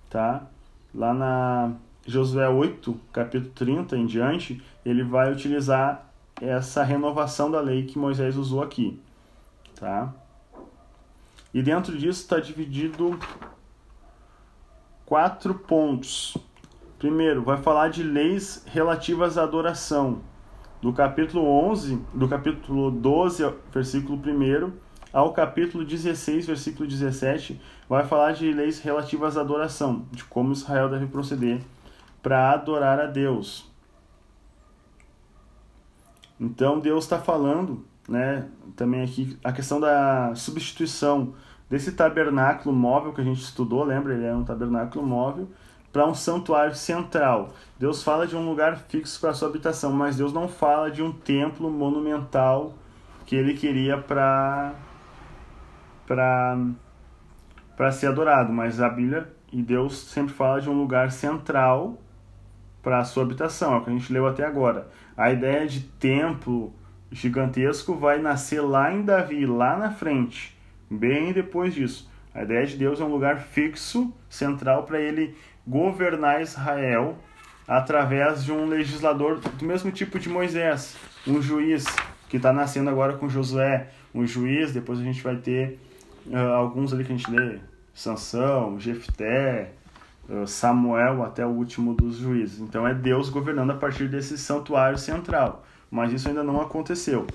[0.09, 0.47] tá?
[0.95, 1.73] Lá na
[2.07, 6.08] Josué 8, capítulo 30 em diante, ele vai utilizar
[6.41, 9.01] essa renovação da lei que Moisés usou aqui,
[9.75, 10.13] tá?
[11.53, 13.19] E dentro disso está dividido
[15.05, 16.37] quatro pontos.
[16.99, 20.21] Primeiro, vai falar de leis relativas à adoração.
[20.83, 24.73] Do capítulo 11, do capítulo 12, versículo 1
[25.13, 30.91] ao capítulo 16, versículo 17, vai falar de leis relativas à adoração, de como Israel
[30.91, 31.61] deve proceder
[32.23, 33.68] para adorar a Deus.
[36.41, 41.35] Então Deus está falando, né, também aqui a questão da substituição
[41.69, 44.15] desse tabernáculo móvel que a gente estudou, lembra?
[44.15, 45.49] Ele é um tabernáculo móvel
[45.93, 47.51] para um santuário central.
[47.79, 51.13] Deus fala de um lugar fixo para sua habitação, mas Deus não fala de um
[51.13, 52.75] templo monumental
[53.27, 54.75] que ele queria para
[56.07, 56.59] para
[57.77, 61.99] para ser adorado, mas a Bíblia e Deus sempre fala de um lugar central
[62.83, 64.89] para a sua habitação, é o que a gente leu até agora.
[65.19, 66.73] A ideia de templo
[67.11, 70.57] gigantesco vai nascer lá em Davi, lá na frente,
[70.89, 72.09] bem depois disso.
[72.33, 75.35] A ideia de Deus é um lugar fixo, central, para ele
[75.67, 77.19] governar Israel
[77.67, 80.97] através de um legislador do mesmo tipo de Moisés,
[81.27, 81.85] um juiz
[82.29, 85.81] que está nascendo agora com Josué, um juiz, depois a gente vai ter
[86.29, 87.59] uh, alguns ali que a gente lê,
[87.93, 89.73] Sansão, Jefté,
[90.47, 92.61] Samuel, até o último dos juízes.
[92.61, 97.27] Então é Deus governando a partir desse santuário central, mas isso ainda não aconteceu.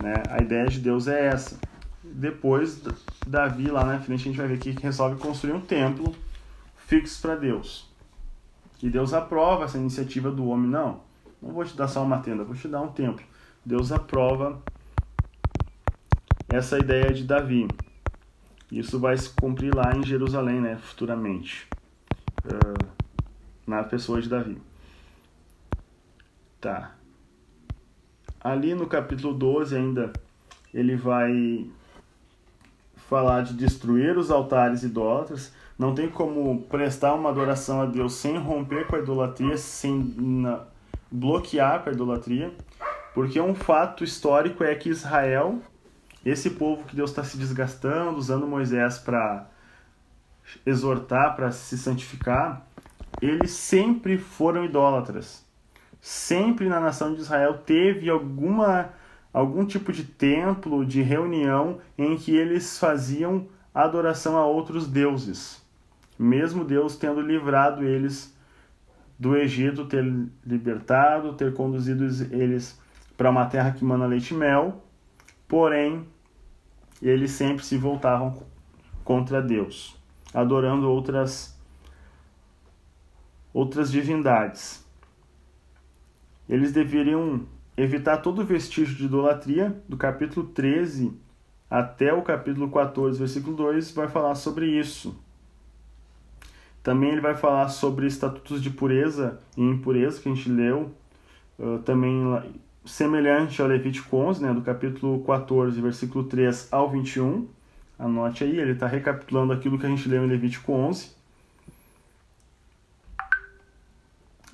[0.00, 0.14] Né?
[0.28, 1.58] A ideia de Deus é essa.
[2.02, 2.82] Depois,
[3.26, 6.14] Davi lá na frente a gente vai ver que resolve construir um templo
[6.76, 7.88] fixo para Deus.
[8.82, 10.70] E Deus aprova essa iniciativa do homem.
[10.70, 11.00] Não,
[11.40, 13.24] não vou te dar só uma tenda, vou te dar um templo.
[13.64, 14.60] Deus aprova
[16.48, 17.68] essa ideia de Davi.
[18.72, 21.68] Isso vai se cumprir lá em Jerusalém, né, futuramente,
[22.44, 22.88] uh,
[23.66, 24.60] na pessoa de Davi.
[26.60, 26.94] Tá.
[28.40, 30.12] Ali no capítulo 12 ainda
[30.72, 31.70] ele vai
[33.08, 35.52] falar de destruir os altares idólatras.
[35.78, 40.64] Não tem como prestar uma adoração a Deus sem romper com a idolatria, sem na,
[41.10, 42.52] bloquear com a idolatria.
[43.14, 45.58] Porque um fato histórico é que Israel,
[46.24, 49.48] esse povo que Deus está se desgastando, usando Moisés para
[50.64, 52.66] exortar, para se santificar,
[53.20, 55.44] eles sempre foram idólatras.
[56.00, 58.90] Sempre na nação de Israel teve alguma
[59.32, 65.64] algum tipo de templo, de reunião em que eles faziam adoração a outros deuses,
[66.18, 68.36] mesmo Deus tendo livrado eles
[69.18, 70.04] do Egito, ter
[70.44, 72.80] libertado, ter conduzido eles
[73.16, 74.82] para uma terra que mana leite e mel,
[75.46, 76.06] porém
[77.02, 78.42] eles sempre se voltavam
[79.04, 79.99] contra Deus,
[80.32, 81.58] adorando outras
[83.52, 84.84] outras divindades.
[86.48, 91.12] Eles deveriam evitar todo vestígio de idolatria, do capítulo 13
[91.68, 95.16] até o capítulo 14, versículo 2, vai falar sobre isso.
[96.82, 100.92] Também ele vai falar sobre estatutos de pureza e impureza, que a gente leu,
[101.84, 102.24] também
[102.84, 107.46] semelhante ao Levítico 11, né, do capítulo 14, versículo 3 ao 21.
[108.00, 111.20] Anote aí, ele está recapitulando aquilo que a gente leu em Levítico 11.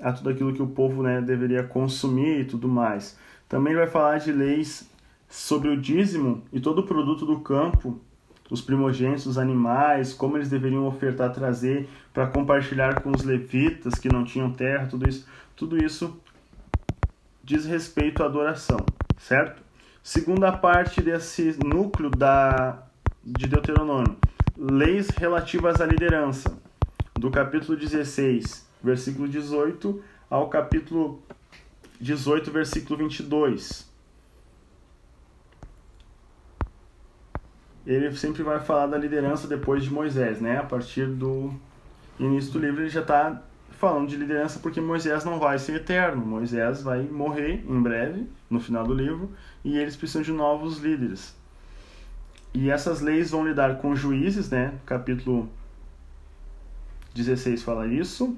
[0.01, 3.19] a tudo aquilo que o povo né, deveria consumir e tudo mais.
[3.49, 4.89] Também vai falar de leis
[5.29, 7.99] sobre o dízimo e todo o produto do campo,
[8.51, 14.09] os primogênitos, os animais, como eles deveriam ofertar, trazer para compartilhar com os levitas que
[14.09, 15.27] não tinham terra, tudo isso,
[15.57, 16.21] tudo isso
[17.43, 18.79] diz respeito à adoração,
[19.19, 19.63] certo?
[20.03, 22.86] Segunda parte desse núcleo da
[23.27, 24.17] de Deuteronômio,
[24.57, 26.57] leis relativas à liderança,
[27.15, 31.21] do capítulo 16 versículo 18 ao capítulo
[32.01, 33.91] 18, versículo 22.
[37.85, 40.59] Ele sempre vai falar da liderança depois de Moisés, né?
[40.59, 41.53] A partir do
[42.19, 46.25] início do livro ele já está falando de liderança porque Moisés não vai ser eterno.
[46.25, 49.33] Moisés vai morrer em breve, no final do livro,
[49.65, 51.37] e eles precisam de novos líderes.
[52.57, 54.73] E essas leis vão lidar com juízes, né?
[54.87, 55.47] Capítulo
[57.15, 58.35] 16 fala isso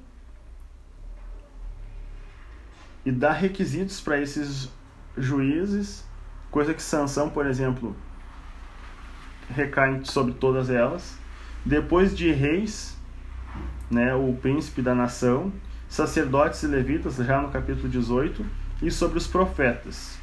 [3.06, 4.68] e dar requisitos para esses
[5.16, 6.04] juízes,
[6.50, 7.94] coisa que Sansão, por exemplo,
[9.48, 11.16] recai sobre todas elas.
[11.64, 12.98] Depois de reis,
[13.88, 15.52] né, o príncipe da nação,
[15.88, 18.44] sacerdotes e levitas, já no capítulo 18,
[18.82, 20.17] e sobre os profetas.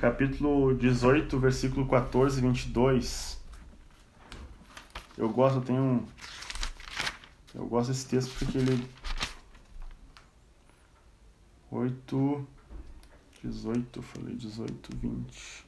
[0.00, 3.38] Capítulo 18, versículo 14 e 22.
[5.18, 6.06] Eu gosto, eu tenho um.
[7.54, 8.88] Eu gosto desse texto porque ele.
[11.70, 12.46] 8.
[13.44, 15.66] 18, falei 18, 20.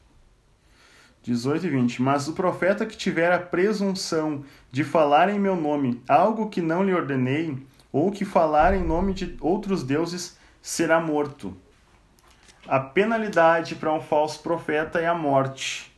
[1.24, 2.00] 18 e 20.
[2.00, 6.82] Mas o profeta que tiver a presunção de falar em meu nome algo que não
[6.82, 7.58] lhe ordenei,
[7.92, 11.54] ou que falar em nome de outros deuses, será morto.
[12.66, 15.92] A penalidade para um falso profeta é a morte.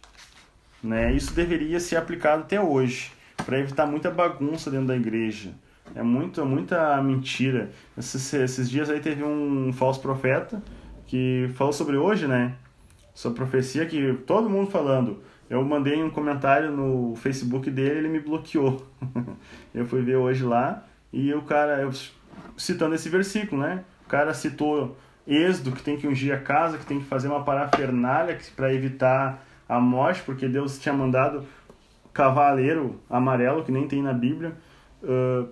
[0.83, 1.13] Né?
[1.13, 3.13] Isso deveria ser aplicado até hoje,
[3.45, 5.53] para evitar muita bagunça dentro da igreja.
[5.95, 7.71] É muito, muita mentira.
[7.97, 10.63] Esses, esses dias aí teve um falso profeta
[11.07, 12.55] que falou sobre hoje, né?
[13.15, 15.23] Sobre profecia que todo mundo falando.
[15.49, 18.85] Eu mandei um comentário no Facebook dele, ele me bloqueou.
[19.75, 21.93] eu fui ver hoje lá e o cara, eu,
[22.57, 23.85] citando esse versículo, né?
[24.07, 24.97] O cara citou
[25.27, 29.45] Êxodo, que tem que ungir a casa, que tem que fazer uma parafernália para evitar
[29.69, 31.45] a morte, porque Deus tinha mandado
[32.13, 34.55] cavaleiro amarelo, que nem tem na Bíblia.
[35.03, 35.49] Uh,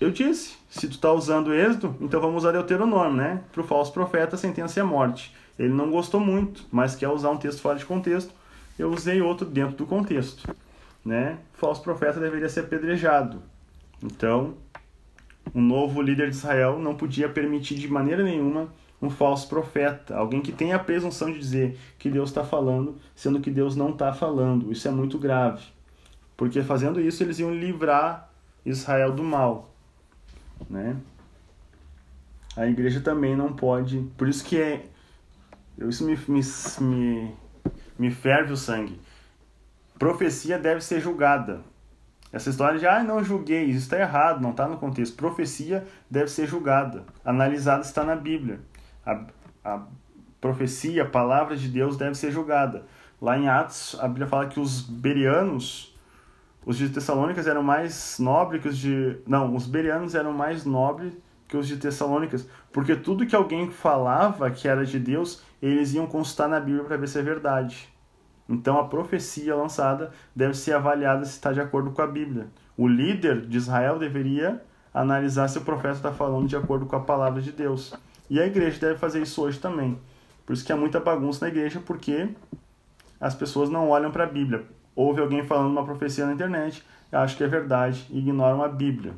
[0.00, 3.42] eu disse, se tu está usando Êxodo, então vamos usar Deuteronômio, né?
[3.52, 5.34] Para o falso profeta, a sentença é morte.
[5.58, 8.32] Ele não gostou muito, mas quer usar um texto fora de contexto.
[8.78, 10.54] Eu usei outro dentro do contexto,
[11.04, 11.38] né?
[11.54, 13.42] O falso profeta deveria ser apedrejado.
[14.02, 14.54] Então,
[15.52, 18.68] o novo líder de Israel não podia permitir de maneira nenhuma
[19.00, 23.40] um falso profeta, alguém que tem a presunção de dizer que Deus está falando, sendo
[23.40, 24.72] que Deus não está falando.
[24.72, 25.64] Isso é muito grave,
[26.36, 28.28] porque fazendo isso eles iam livrar
[28.66, 29.72] Israel do mal,
[30.68, 30.96] né?
[32.56, 34.84] A igreja também não pode, por isso que é,
[35.78, 36.40] isso me, me,
[36.80, 37.34] me,
[37.96, 39.00] me ferve o sangue.
[39.96, 41.60] Profecia deve ser julgada.
[42.32, 45.16] Essa história de, ah, não julguei, isso está errado, não está no contexto.
[45.16, 48.60] Profecia deve ser julgada, analisada está na Bíblia
[49.08, 49.20] a,
[49.64, 49.82] a
[50.40, 52.84] profecia, a palavra de Deus deve ser julgada.
[53.20, 55.96] Lá em Atos, a Bíblia fala que os berianos,
[56.64, 59.18] os de Tessalônicas eram mais nobres que os de.
[59.26, 61.14] Não, os berianos eram mais nobres
[61.48, 66.06] que os de Tessalônicas, porque tudo que alguém falava que era de Deus, eles iam
[66.06, 67.88] consultar na Bíblia para ver se é verdade.
[68.46, 72.48] Então a profecia lançada deve ser avaliada se está de acordo com a Bíblia.
[72.76, 77.00] O líder de Israel deveria analisar se o profeta está falando de acordo com a
[77.00, 77.94] palavra de Deus.
[78.30, 79.98] E a igreja deve fazer isso hoje também.
[80.44, 82.28] Por isso que há muita bagunça na igreja, porque
[83.20, 84.64] as pessoas não olham para a Bíblia.
[84.94, 89.14] Ouve alguém falando uma profecia na internet, acha que é verdade e ignoram a Bíblia.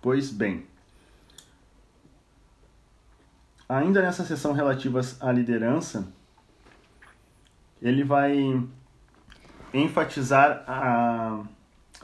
[0.00, 0.64] Pois bem,
[3.68, 6.06] ainda nessa sessão relativas à liderança,
[7.82, 8.62] ele vai
[9.74, 11.42] enfatizar a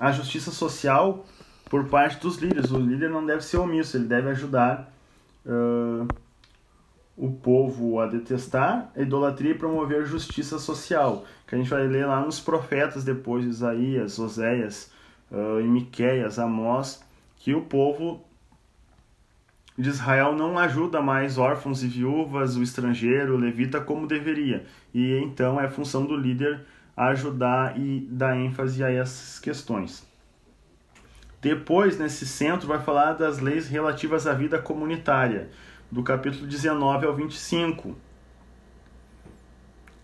[0.02, 1.24] a justiça social
[1.70, 2.72] por parte dos líderes.
[2.72, 4.92] O líder não deve ser omisso, ele deve ajudar
[5.46, 6.08] uh,
[7.16, 12.04] o povo a detestar a idolatria e promover justiça social, que a gente vai ler
[12.04, 14.90] lá nos profetas depois, Isaías, Oséias,
[15.30, 17.00] uh, Miqueias, Amós,
[17.36, 18.24] que o povo
[19.78, 24.66] de Israel não ajuda mais órfãos e viúvas, o estrangeiro, o levita, como deveria.
[24.92, 26.66] E então é função do líder
[26.96, 30.06] ajudar e dar ênfase a essas questões.
[31.40, 35.50] Depois, nesse centro, vai falar das leis relativas à vida comunitária,
[35.90, 37.96] do capítulo 19 ao 25,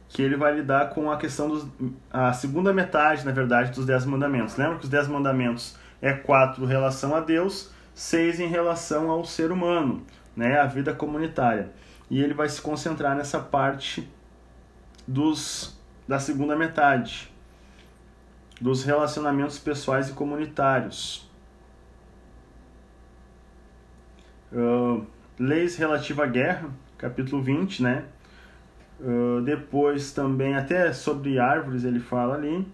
[0.09, 1.69] que ele vai lidar com a questão dos
[2.11, 4.57] a segunda metade, na verdade, dos dez mandamentos.
[4.57, 9.25] Lembra que os dez mandamentos é quatro em relação a Deus, seis em relação ao
[9.25, 11.71] ser humano, né, a vida comunitária.
[12.11, 14.11] E ele vai se concentrar nessa parte
[15.07, 15.78] dos
[16.09, 17.31] da segunda metade,
[18.59, 21.31] dos relacionamentos pessoais e comunitários.
[24.51, 25.07] Uh,
[25.39, 28.07] leis relativa à guerra, capítulo 20, né?
[28.99, 32.67] Uh, depois também, até sobre árvores ele fala ali.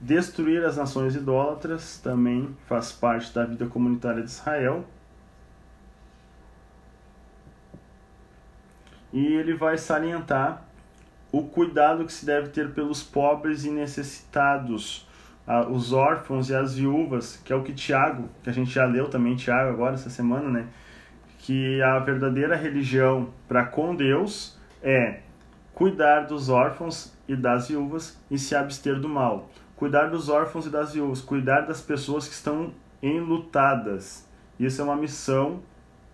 [0.00, 4.84] Destruir as nações idólatras também faz parte da vida comunitária de Israel.
[9.16, 10.62] E ele vai salientar
[11.32, 15.08] o cuidado que se deve ter pelos pobres e necessitados,
[15.70, 19.08] os órfãos e as viúvas, que é o que Tiago, que a gente já leu
[19.08, 20.66] também Tiago agora essa semana, né?
[21.38, 25.20] Que a verdadeira religião para com Deus é
[25.72, 29.48] cuidar dos órfãos e das viúvas e se abster do mal.
[29.76, 34.28] cuidar dos órfãos e das viúvas, cuidar das pessoas que estão enlutadas.
[34.60, 35.62] Isso é uma missão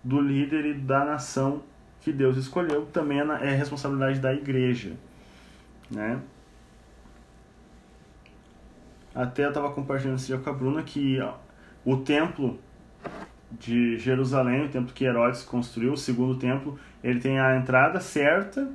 [0.01, 1.63] do líder e da nação
[2.03, 4.93] que Deus escolheu, também é, é responsabilidade da igreja.
[5.89, 6.19] Né?
[9.15, 11.19] Até eu estava compartilhando esse dia com a Bruna que
[11.85, 12.59] o templo
[13.51, 18.69] de Jerusalém, o templo que Herodes construiu, o segundo templo, ele tem a entrada certa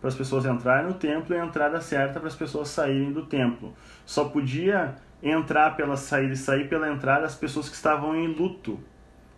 [0.00, 3.26] para as pessoas entrarem no templo e a entrada certa para as pessoas saírem do
[3.26, 3.74] templo.
[4.04, 8.80] Só podia entrar pela saída e sair pela entrada as pessoas que estavam em luto,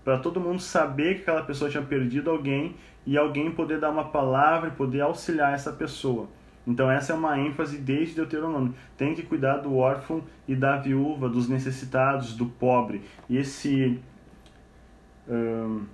[0.08, 4.04] para todo mundo saber que aquela pessoa tinha perdido alguém e alguém poder dar uma
[4.04, 6.30] palavra e poder auxiliar essa pessoa.
[6.66, 8.74] Então essa é uma ênfase desde Deuteronômio.
[8.96, 13.02] Tem que cuidar do órfão e da viúva, dos necessitados, do pobre.
[13.28, 14.00] E esse
[15.28, 15.84] hum,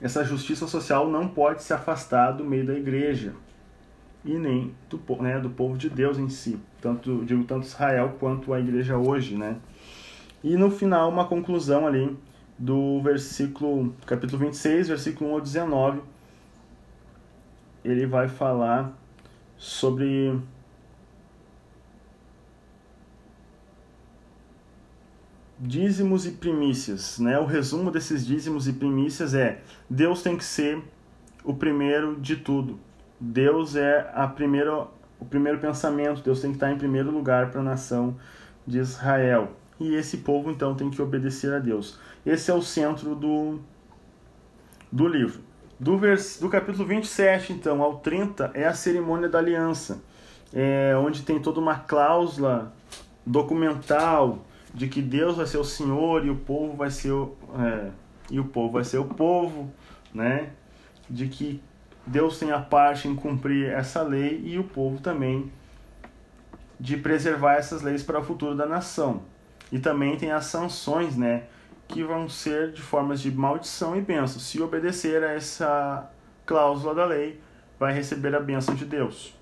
[0.00, 3.34] essa justiça social não pode se afastar do meio da igreja
[4.24, 8.54] e nem do, né, do povo de Deus em si, tanto digo tanto Israel quanto
[8.54, 9.56] a igreja hoje, né?
[10.44, 12.16] E no final uma conclusão ali
[12.60, 16.02] do versículo capítulo 26, versículo 1 ao 19,
[17.82, 18.92] ele vai falar
[19.56, 20.38] sobre
[25.58, 27.38] dízimos e primícias, né?
[27.38, 30.82] O resumo desses dízimos e primícias é: Deus tem que ser
[31.42, 32.78] o primeiro de tudo.
[33.18, 34.86] Deus é a primeira,
[35.18, 36.22] o primeiro pensamento.
[36.22, 38.16] Deus tem que estar em primeiro lugar para a nação
[38.66, 39.56] de Israel.
[39.78, 41.98] E esse povo então tem que obedecer a Deus.
[42.24, 43.60] Esse é o centro do,
[44.90, 45.40] do livro.
[45.78, 50.02] Do, vers, do capítulo 27, então, ao 30, é a cerimônia da aliança,
[50.52, 52.74] é, onde tem toda uma cláusula
[53.24, 54.44] documental
[54.74, 57.90] de que Deus vai ser o Senhor e o povo vai ser o, é,
[58.30, 59.72] e o povo vai ser o povo,
[60.12, 60.50] né?
[61.08, 61.62] De que
[62.06, 65.50] Deus tem a parte em cumprir essa lei e o povo também
[66.78, 69.22] de preservar essas leis para o futuro da nação.
[69.72, 71.44] E também tem as sanções, né?
[71.90, 74.40] Que vão ser de formas de maldição e bênção.
[74.40, 76.08] Se obedecer a essa
[76.46, 77.40] cláusula da lei,
[77.78, 79.34] vai receber a bênção de Deus.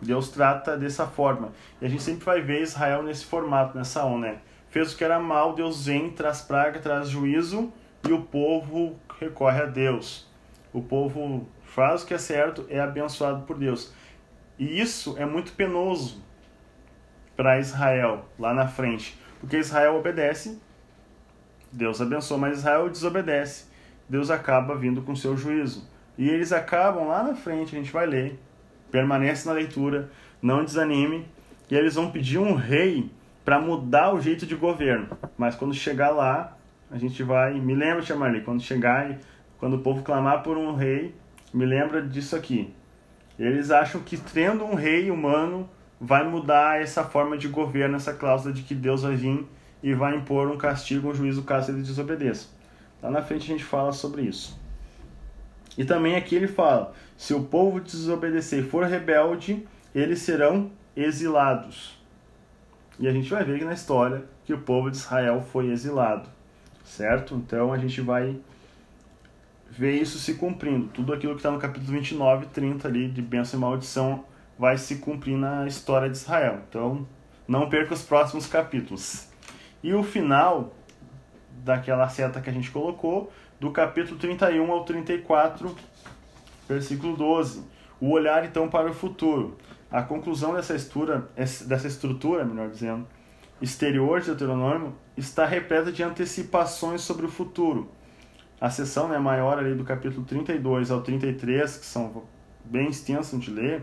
[0.00, 1.52] Deus trata dessa forma.
[1.80, 4.38] E a gente sempre vai ver Israel nesse formato, nessa onda, né?
[4.70, 7.72] Fez o que era mal, Deus vem, traz praga, traz juízo,
[8.06, 10.26] e o povo recorre a Deus.
[10.72, 13.92] O povo faz o que é certo, é abençoado por Deus.
[14.58, 16.22] E isso é muito penoso
[17.36, 20.60] para Israel lá na frente, porque Israel obedece
[21.72, 23.66] Deus abençoa, mas Israel desobedece.
[24.08, 25.86] Deus acaba vindo com seu juízo.
[26.16, 28.38] E eles acabam lá na frente, a gente vai ler.
[28.90, 30.10] Permanece na leitura,
[30.40, 31.26] não desanime.
[31.70, 33.10] E eles vão pedir um rei
[33.44, 35.08] para mudar o jeito de governo.
[35.36, 36.56] Mas quando chegar lá,
[36.90, 37.54] a gente vai.
[37.60, 39.18] Me lembra, Tia Marli, quando chegar,
[39.58, 41.14] quando o povo clamar por um rei,
[41.52, 42.74] me lembra disso aqui.
[43.38, 45.68] Eles acham que tendo um rei humano
[46.00, 49.46] vai mudar essa forma de governo, essa cláusula de que Deus vai vir
[49.82, 52.48] e vai impor um castigo, um juízo caso ele desobedeça.
[53.02, 54.58] Lá na frente a gente fala sobre isso.
[55.76, 61.96] E também aqui ele fala: se o povo desobedecer e for rebelde, eles serão exilados.
[62.98, 66.28] E a gente vai ver aqui na história que o povo de Israel foi exilado,
[66.84, 67.36] certo?
[67.36, 68.36] Então a gente vai
[69.70, 70.88] ver isso se cumprindo.
[70.88, 74.24] Tudo aquilo que está no capítulo 29 e 30 ali de bênção e maldição
[74.58, 76.60] vai se cumprir na história de Israel.
[76.68, 77.06] Então
[77.46, 79.27] não perca os próximos capítulos.
[79.82, 80.74] E o final
[81.64, 85.74] daquela seta que a gente colocou, do capítulo 31 ao 34,
[86.68, 87.64] versículo 12.
[88.00, 89.56] O olhar então para o futuro.
[89.90, 93.06] A conclusão dessa estrutura, dessa estrutura, melhor dizendo,
[93.60, 97.90] exterior de Deuteronômio está repleta de antecipações sobre o futuro.
[98.60, 102.24] A seção né, maior ali do capítulo 32 ao 33, que são
[102.64, 103.82] bem extensas de ler,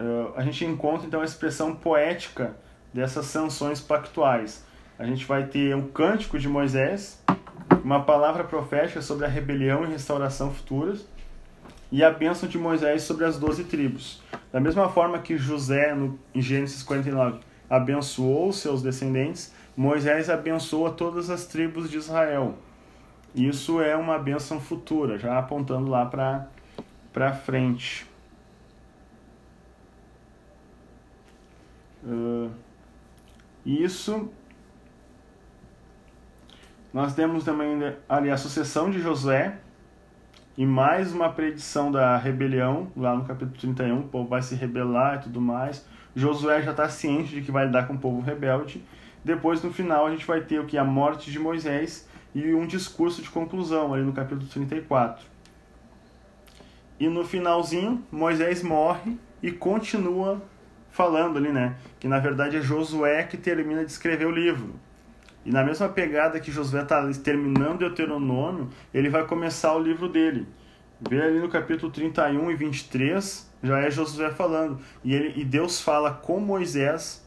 [0.00, 2.56] uh, a gente encontra então a expressão poética
[2.92, 4.66] dessas sanções pactuais
[4.98, 7.22] a gente vai ter um cântico de Moisés,
[7.84, 11.06] uma palavra profética sobre a rebelião e restauração futuras,
[11.90, 14.20] e a bênção de Moisés sobre as doze tribos.
[14.52, 17.38] Da mesma forma que José, no, em Gênesis 49,
[17.70, 22.56] abençoou seus descendentes, Moisés abençoa todas as tribos de Israel.
[23.34, 26.04] Isso é uma bênção futura, já apontando lá
[27.12, 28.04] para frente.
[32.02, 32.50] Uh,
[33.64, 34.30] isso
[36.92, 39.58] nós temos também ali a sucessão de Josué
[40.56, 45.16] e mais uma predição da rebelião, lá no capítulo 31, o povo vai se rebelar
[45.16, 45.86] e tudo mais.
[46.16, 48.84] Josué já está ciente de que vai lidar com o povo rebelde.
[49.24, 50.76] Depois, no final, a gente vai ter o que?
[50.76, 55.24] A morte de Moisés e um discurso de conclusão, ali no capítulo 34.
[56.98, 60.42] E no finalzinho, Moisés morre e continua
[60.90, 61.76] falando ali, né?
[62.00, 64.74] Que na verdade é Josué que termina de escrever o livro.
[65.48, 70.46] E na mesma pegada que Josué está terminando Deuteronômio, ele vai começar o livro dele.
[71.00, 74.78] Vê ali no capítulo 31 e 23, já é Josué falando.
[75.02, 77.26] E, ele, e Deus fala com Moisés,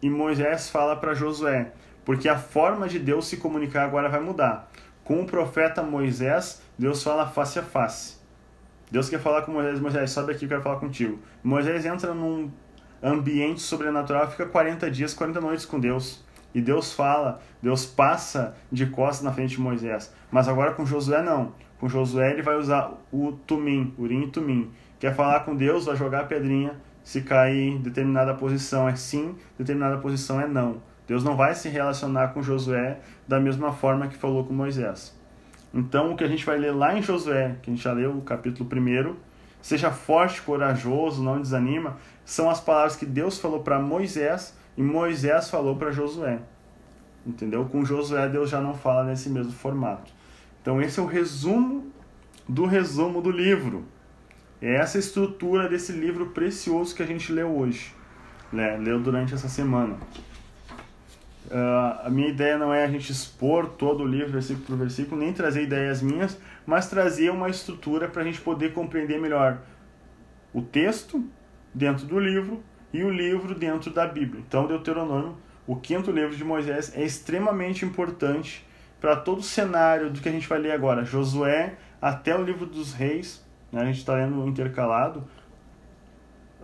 [0.00, 1.72] e Moisés fala para Josué.
[2.04, 4.70] Porque a forma de Deus se comunicar agora vai mudar.
[5.02, 8.20] Com o profeta Moisés, Deus fala face a face.
[8.88, 11.18] Deus quer falar com Moisés, Moisés, sobe aqui, eu quero falar contigo.
[11.42, 12.52] Moisés entra num
[13.02, 16.22] ambiente sobrenatural, fica 40 dias, 40 noites com Deus.
[16.54, 20.12] E Deus fala, Deus passa de costas na frente de Moisés.
[20.30, 21.52] Mas agora com Josué não.
[21.78, 24.70] Com Josué ele vai usar o tumim, urim e tumim.
[24.98, 26.74] Quer falar com Deus, vai jogar a pedrinha.
[27.02, 30.82] Se cair em determinada posição é sim, determinada posição é não.
[31.06, 35.18] Deus não vai se relacionar com Josué da mesma forma que falou com Moisés.
[35.72, 38.16] Então, o que a gente vai ler lá em Josué, que a gente já leu
[38.16, 39.16] o capítulo 1,
[39.62, 45.50] seja forte, corajoso, não desanima, são as palavras que Deus falou para Moisés e Moisés
[45.50, 46.40] falou para Josué.
[47.26, 47.64] Entendeu?
[47.66, 50.10] Com Josué, Deus já não fala nesse mesmo formato.
[50.62, 51.90] Então, esse é o resumo
[52.48, 53.84] do resumo do livro.
[54.60, 57.94] É essa estrutura desse livro precioso que a gente leu hoje,
[58.52, 58.76] né?
[58.76, 59.96] leu durante essa semana.
[61.46, 65.20] Uh, a minha ideia não é a gente expor todo o livro, versículo por versículo,
[65.20, 69.58] nem trazer ideias minhas, mas trazer uma estrutura para a gente poder compreender melhor
[70.52, 71.24] o texto
[71.74, 72.62] dentro do livro
[72.92, 74.42] e o livro dentro da Bíblia.
[74.46, 75.36] Então, Deuteronômio,
[75.66, 78.66] o quinto livro de Moisés, é extremamente importante
[79.00, 81.04] para todo o cenário do que a gente vai ler agora.
[81.04, 83.82] Josué até o livro dos reis, né?
[83.82, 85.24] a gente está lendo intercalado,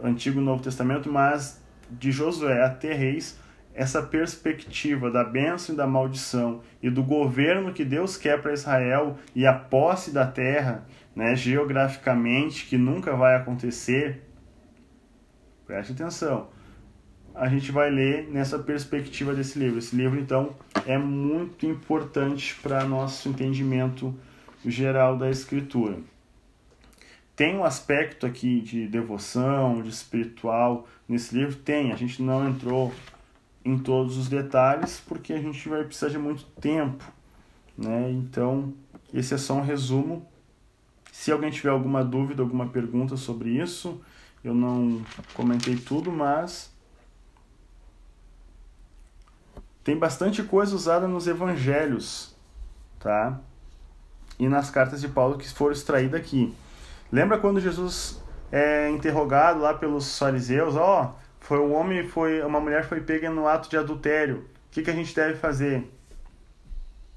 [0.02, 3.38] Antigo e Novo Testamento, mas de Josué até reis,
[3.74, 9.18] essa perspectiva da bênção e da maldição e do governo que Deus quer para Israel
[9.34, 14.25] e a posse da terra, né, geograficamente, que nunca vai acontecer,
[15.66, 16.48] preste atenção.
[17.34, 19.78] A gente vai ler nessa perspectiva desse livro.
[19.78, 20.54] Esse livro, então,
[20.86, 24.14] é muito importante para nosso entendimento
[24.64, 25.98] geral da Escritura.
[27.34, 31.54] Tem um aspecto aqui de devoção, de espiritual nesse livro?
[31.56, 32.94] Tem, a gente não entrou
[33.62, 37.04] em todos os detalhes, porque a gente vai precisar de muito tempo.
[37.76, 38.10] Né?
[38.12, 38.72] Então,
[39.12, 40.26] esse é só um resumo.
[41.12, 44.00] Se alguém tiver alguma dúvida, alguma pergunta sobre isso,
[44.46, 46.72] eu não comentei tudo, mas
[49.82, 52.34] tem bastante coisa usada nos evangelhos,
[53.00, 53.40] tá?
[54.38, 56.54] E nas cartas de Paulo que foram extraídas aqui.
[57.10, 58.22] Lembra quando Jesus
[58.52, 63.28] é interrogado lá pelos fariseus, ó, oh, foi um homem, foi uma mulher foi pega
[63.30, 64.38] no ato de adultério.
[64.38, 65.90] O que, que a gente deve fazer?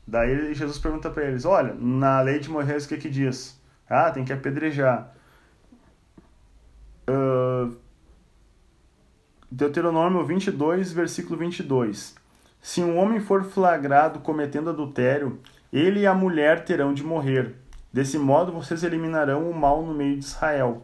[0.07, 3.59] Daí Jesus pergunta para eles: Olha, na lei de Moisés o que, que diz?
[3.88, 5.13] Ah, tem que apedrejar.
[7.10, 7.76] Uh,
[9.49, 12.16] Deuteronômio 22, versículo 22.
[12.62, 15.39] Se um homem for flagrado cometendo adultério,
[15.74, 17.55] ele e a mulher terão de morrer.
[17.91, 20.84] Desse modo vocês eliminarão o mal no meio de Israel.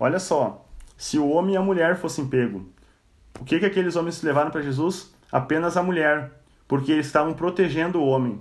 [0.00, 2.66] Olha só, se o homem e a mulher fossem pego.
[3.38, 5.14] O que, que aqueles homens levaram para Jesus?
[5.30, 6.32] Apenas a mulher,
[6.66, 8.40] porque eles estavam protegendo o homem.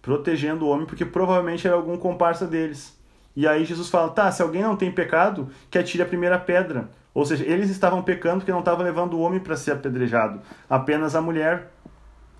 [0.00, 2.98] Protegendo o homem, porque provavelmente era algum comparsa deles.
[3.34, 6.90] E aí Jesus fala: tá, se alguém não tem pecado, que atire a primeira pedra.
[7.12, 11.14] Ou seja, eles estavam pecando porque não estavam levando o homem para ser apedrejado, apenas
[11.16, 11.72] a mulher.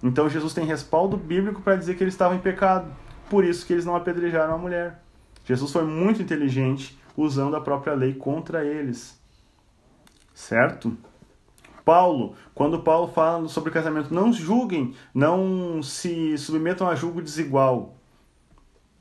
[0.02, 2.90] Então Jesus tem respaldo bíblico para dizer que eles estavam em pecado.
[3.28, 5.02] Por isso que eles não apedrejaram a mulher.
[5.44, 9.20] Jesus foi muito inteligente usando a própria lei contra eles.
[10.32, 10.96] Certo?
[11.84, 17.96] Paulo, quando Paulo fala sobre casamento, não julguem, não se submetam a julgo desigual.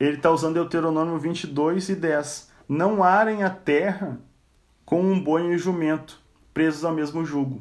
[0.00, 2.50] Ele está usando Deuteronômio 22 e 10.
[2.66, 4.18] Não arem a terra
[4.86, 6.18] com um boi e um jumento,
[6.54, 7.60] presos ao mesmo jugo.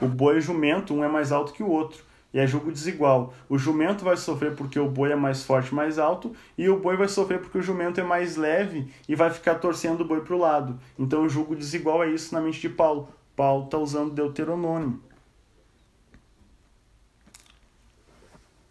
[0.00, 2.70] O boi e o jumento, um é mais alto que o outro e é jugo
[2.70, 3.32] desigual.
[3.48, 6.96] O jumento vai sofrer porque o boi é mais forte, mais alto, e o boi
[6.96, 10.34] vai sofrer porque o jumento é mais leve e vai ficar torcendo o boi para
[10.34, 10.78] o lado.
[10.98, 13.08] Então o jugo desigual é isso na mente de Paulo.
[13.34, 15.00] Paulo está usando Deuteronômio.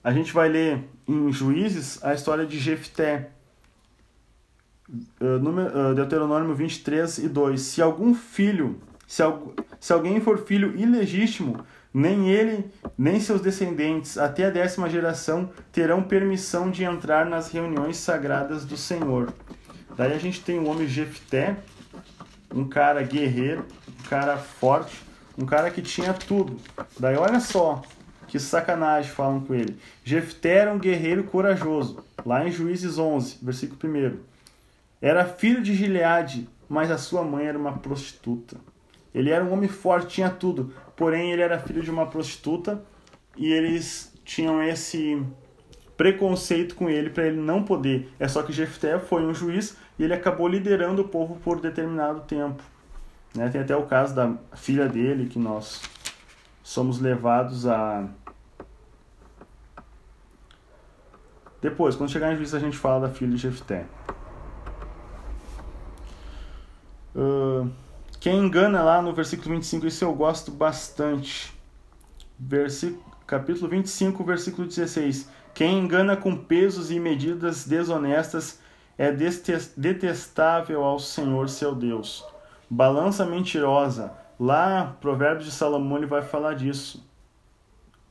[0.06, 3.30] A gente vai ler em Juízes a história de Jefté.
[5.96, 7.60] Deuteronômio 23 e 2.
[7.60, 9.24] Se algum filho, se,
[9.80, 16.04] se alguém for filho ilegítimo, nem ele, nem seus descendentes, até a décima geração, terão
[16.04, 19.34] permissão de entrar nas reuniões sagradas do Senhor.
[19.98, 21.58] Daí a gente tem o homem Jefté,
[22.54, 25.02] um cara guerreiro, um cara forte,
[25.36, 26.58] um cara que tinha tudo.
[27.00, 27.82] Daí olha só
[28.36, 29.78] que sacanagem falam com ele.
[30.04, 34.18] Jefté era um guerreiro corajoso, lá em Juízes 11, versículo 1.
[35.02, 38.58] Era filho de Gileade, mas a sua mãe era uma prostituta.
[39.14, 40.74] Ele era um homem forte, tinha tudo.
[40.98, 42.84] Porém, ele era filho de uma prostituta
[43.38, 45.24] e eles tinham esse
[45.96, 48.12] preconceito com ele para ele não poder.
[48.20, 52.20] É só que Jefté foi um juiz e ele acabou liderando o povo por determinado
[52.22, 52.62] tempo.
[53.34, 53.48] Né?
[53.48, 55.82] Tem até o caso da filha dele que nós
[56.62, 58.10] somos levados a
[61.62, 63.86] depois, quando chegar em juízo, a gente fala da filha de Jefté.
[67.16, 67.70] Uh,
[68.20, 71.54] quem engana lá no versículo 25, isso eu gosto bastante.
[72.38, 75.30] Versículo, capítulo 25, versículo 16.
[75.54, 78.60] Quem engana com pesos e medidas desonestas
[78.98, 82.26] é detestável ao Senhor seu Deus.
[82.70, 84.12] Balança mentirosa.
[84.40, 87.05] Lá, Provérbios de Salomão, ele vai falar disso.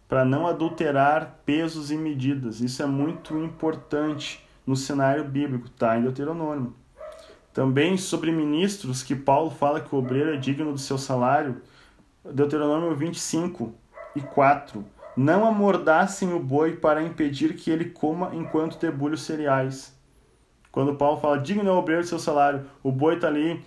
[0.09, 2.61] Para não adulterar pesos e medidas.
[2.61, 5.97] Isso é muito importante no cenário bíblico, tá?
[5.99, 6.75] Em Deuteronômio.
[7.53, 11.63] Também sobre ministros, que Paulo fala que o obreiro é digno do seu salário.
[12.25, 13.73] Deuteronômio 25
[14.17, 14.85] e 4
[15.17, 19.95] não amordassem o boi para impedir que ele coma enquanto debulha os cereais.
[20.73, 23.65] Quando Paulo fala, digno é o obreiro do seu salário, o boi está ali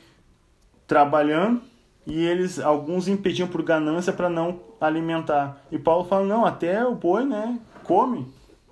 [0.85, 1.61] trabalhando
[2.07, 5.61] e eles, alguns impediam por ganância para não alimentar.
[5.69, 8.25] E Paulo fala, não, até o boi, né, come,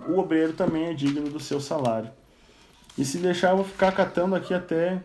[0.08, 2.10] o obreiro também é digno do seu salário.
[2.98, 5.04] E se deixar, eu vou ficar catando aqui até...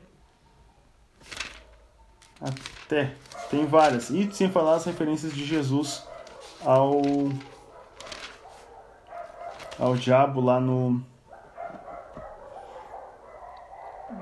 [2.41, 3.12] Até.
[3.51, 4.11] Tem várias.
[4.11, 6.07] E sem falar as referências de Jesus
[6.64, 7.03] ao
[9.78, 11.03] ao diabo lá no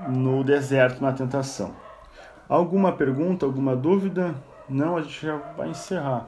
[0.07, 1.88] no deserto na tentação.
[2.49, 4.33] Alguma pergunta, alguma dúvida?
[4.67, 6.25] Não, a gente já vai encerrar.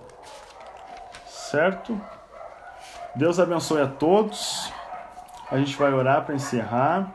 [1.25, 1.99] Certo?
[3.15, 4.71] Deus abençoe a todos.
[5.49, 7.11] A gente vai orar para encerrar.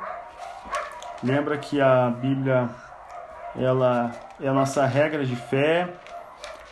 [1.22, 2.68] Lembra que a Bíblia
[3.54, 5.88] ela é a nossa regra de fé.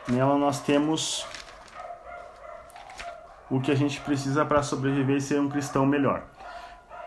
[0.09, 1.25] Nela nós temos
[3.49, 6.25] o que a gente precisa para sobreviver e ser um cristão melhor.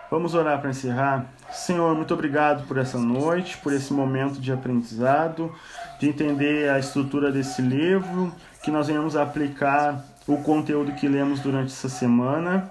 [0.09, 1.25] Vamos orar para encerrar.
[1.51, 5.51] Senhor, muito obrigado por essa noite, por esse momento de aprendizado,
[5.99, 11.71] de entender a estrutura desse livro, que nós venhamos aplicar o conteúdo que lemos durante
[11.71, 12.69] essa semana.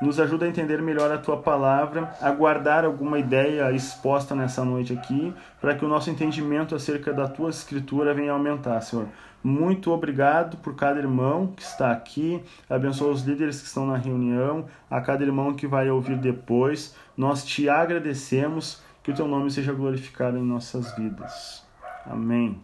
[0.00, 4.92] Nos ajuda a entender melhor a tua palavra, a guardar alguma ideia exposta nessa noite
[4.92, 9.08] aqui, para que o nosso entendimento acerca da tua escritura venha aumentar, Senhor.
[9.42, 12.42] Muito obrigado por cada irmão que está aqui.
[12.68, 16.94] Abençoa os líderes que estão na reunião, a cada irmão que vai ouvir depois.
[17.18, 18.80] Nós te agradecemos.
[19.02, 21.64] Que o teu nome seja glorificado em nossas vidas.
[22.04, 22.60] Amém.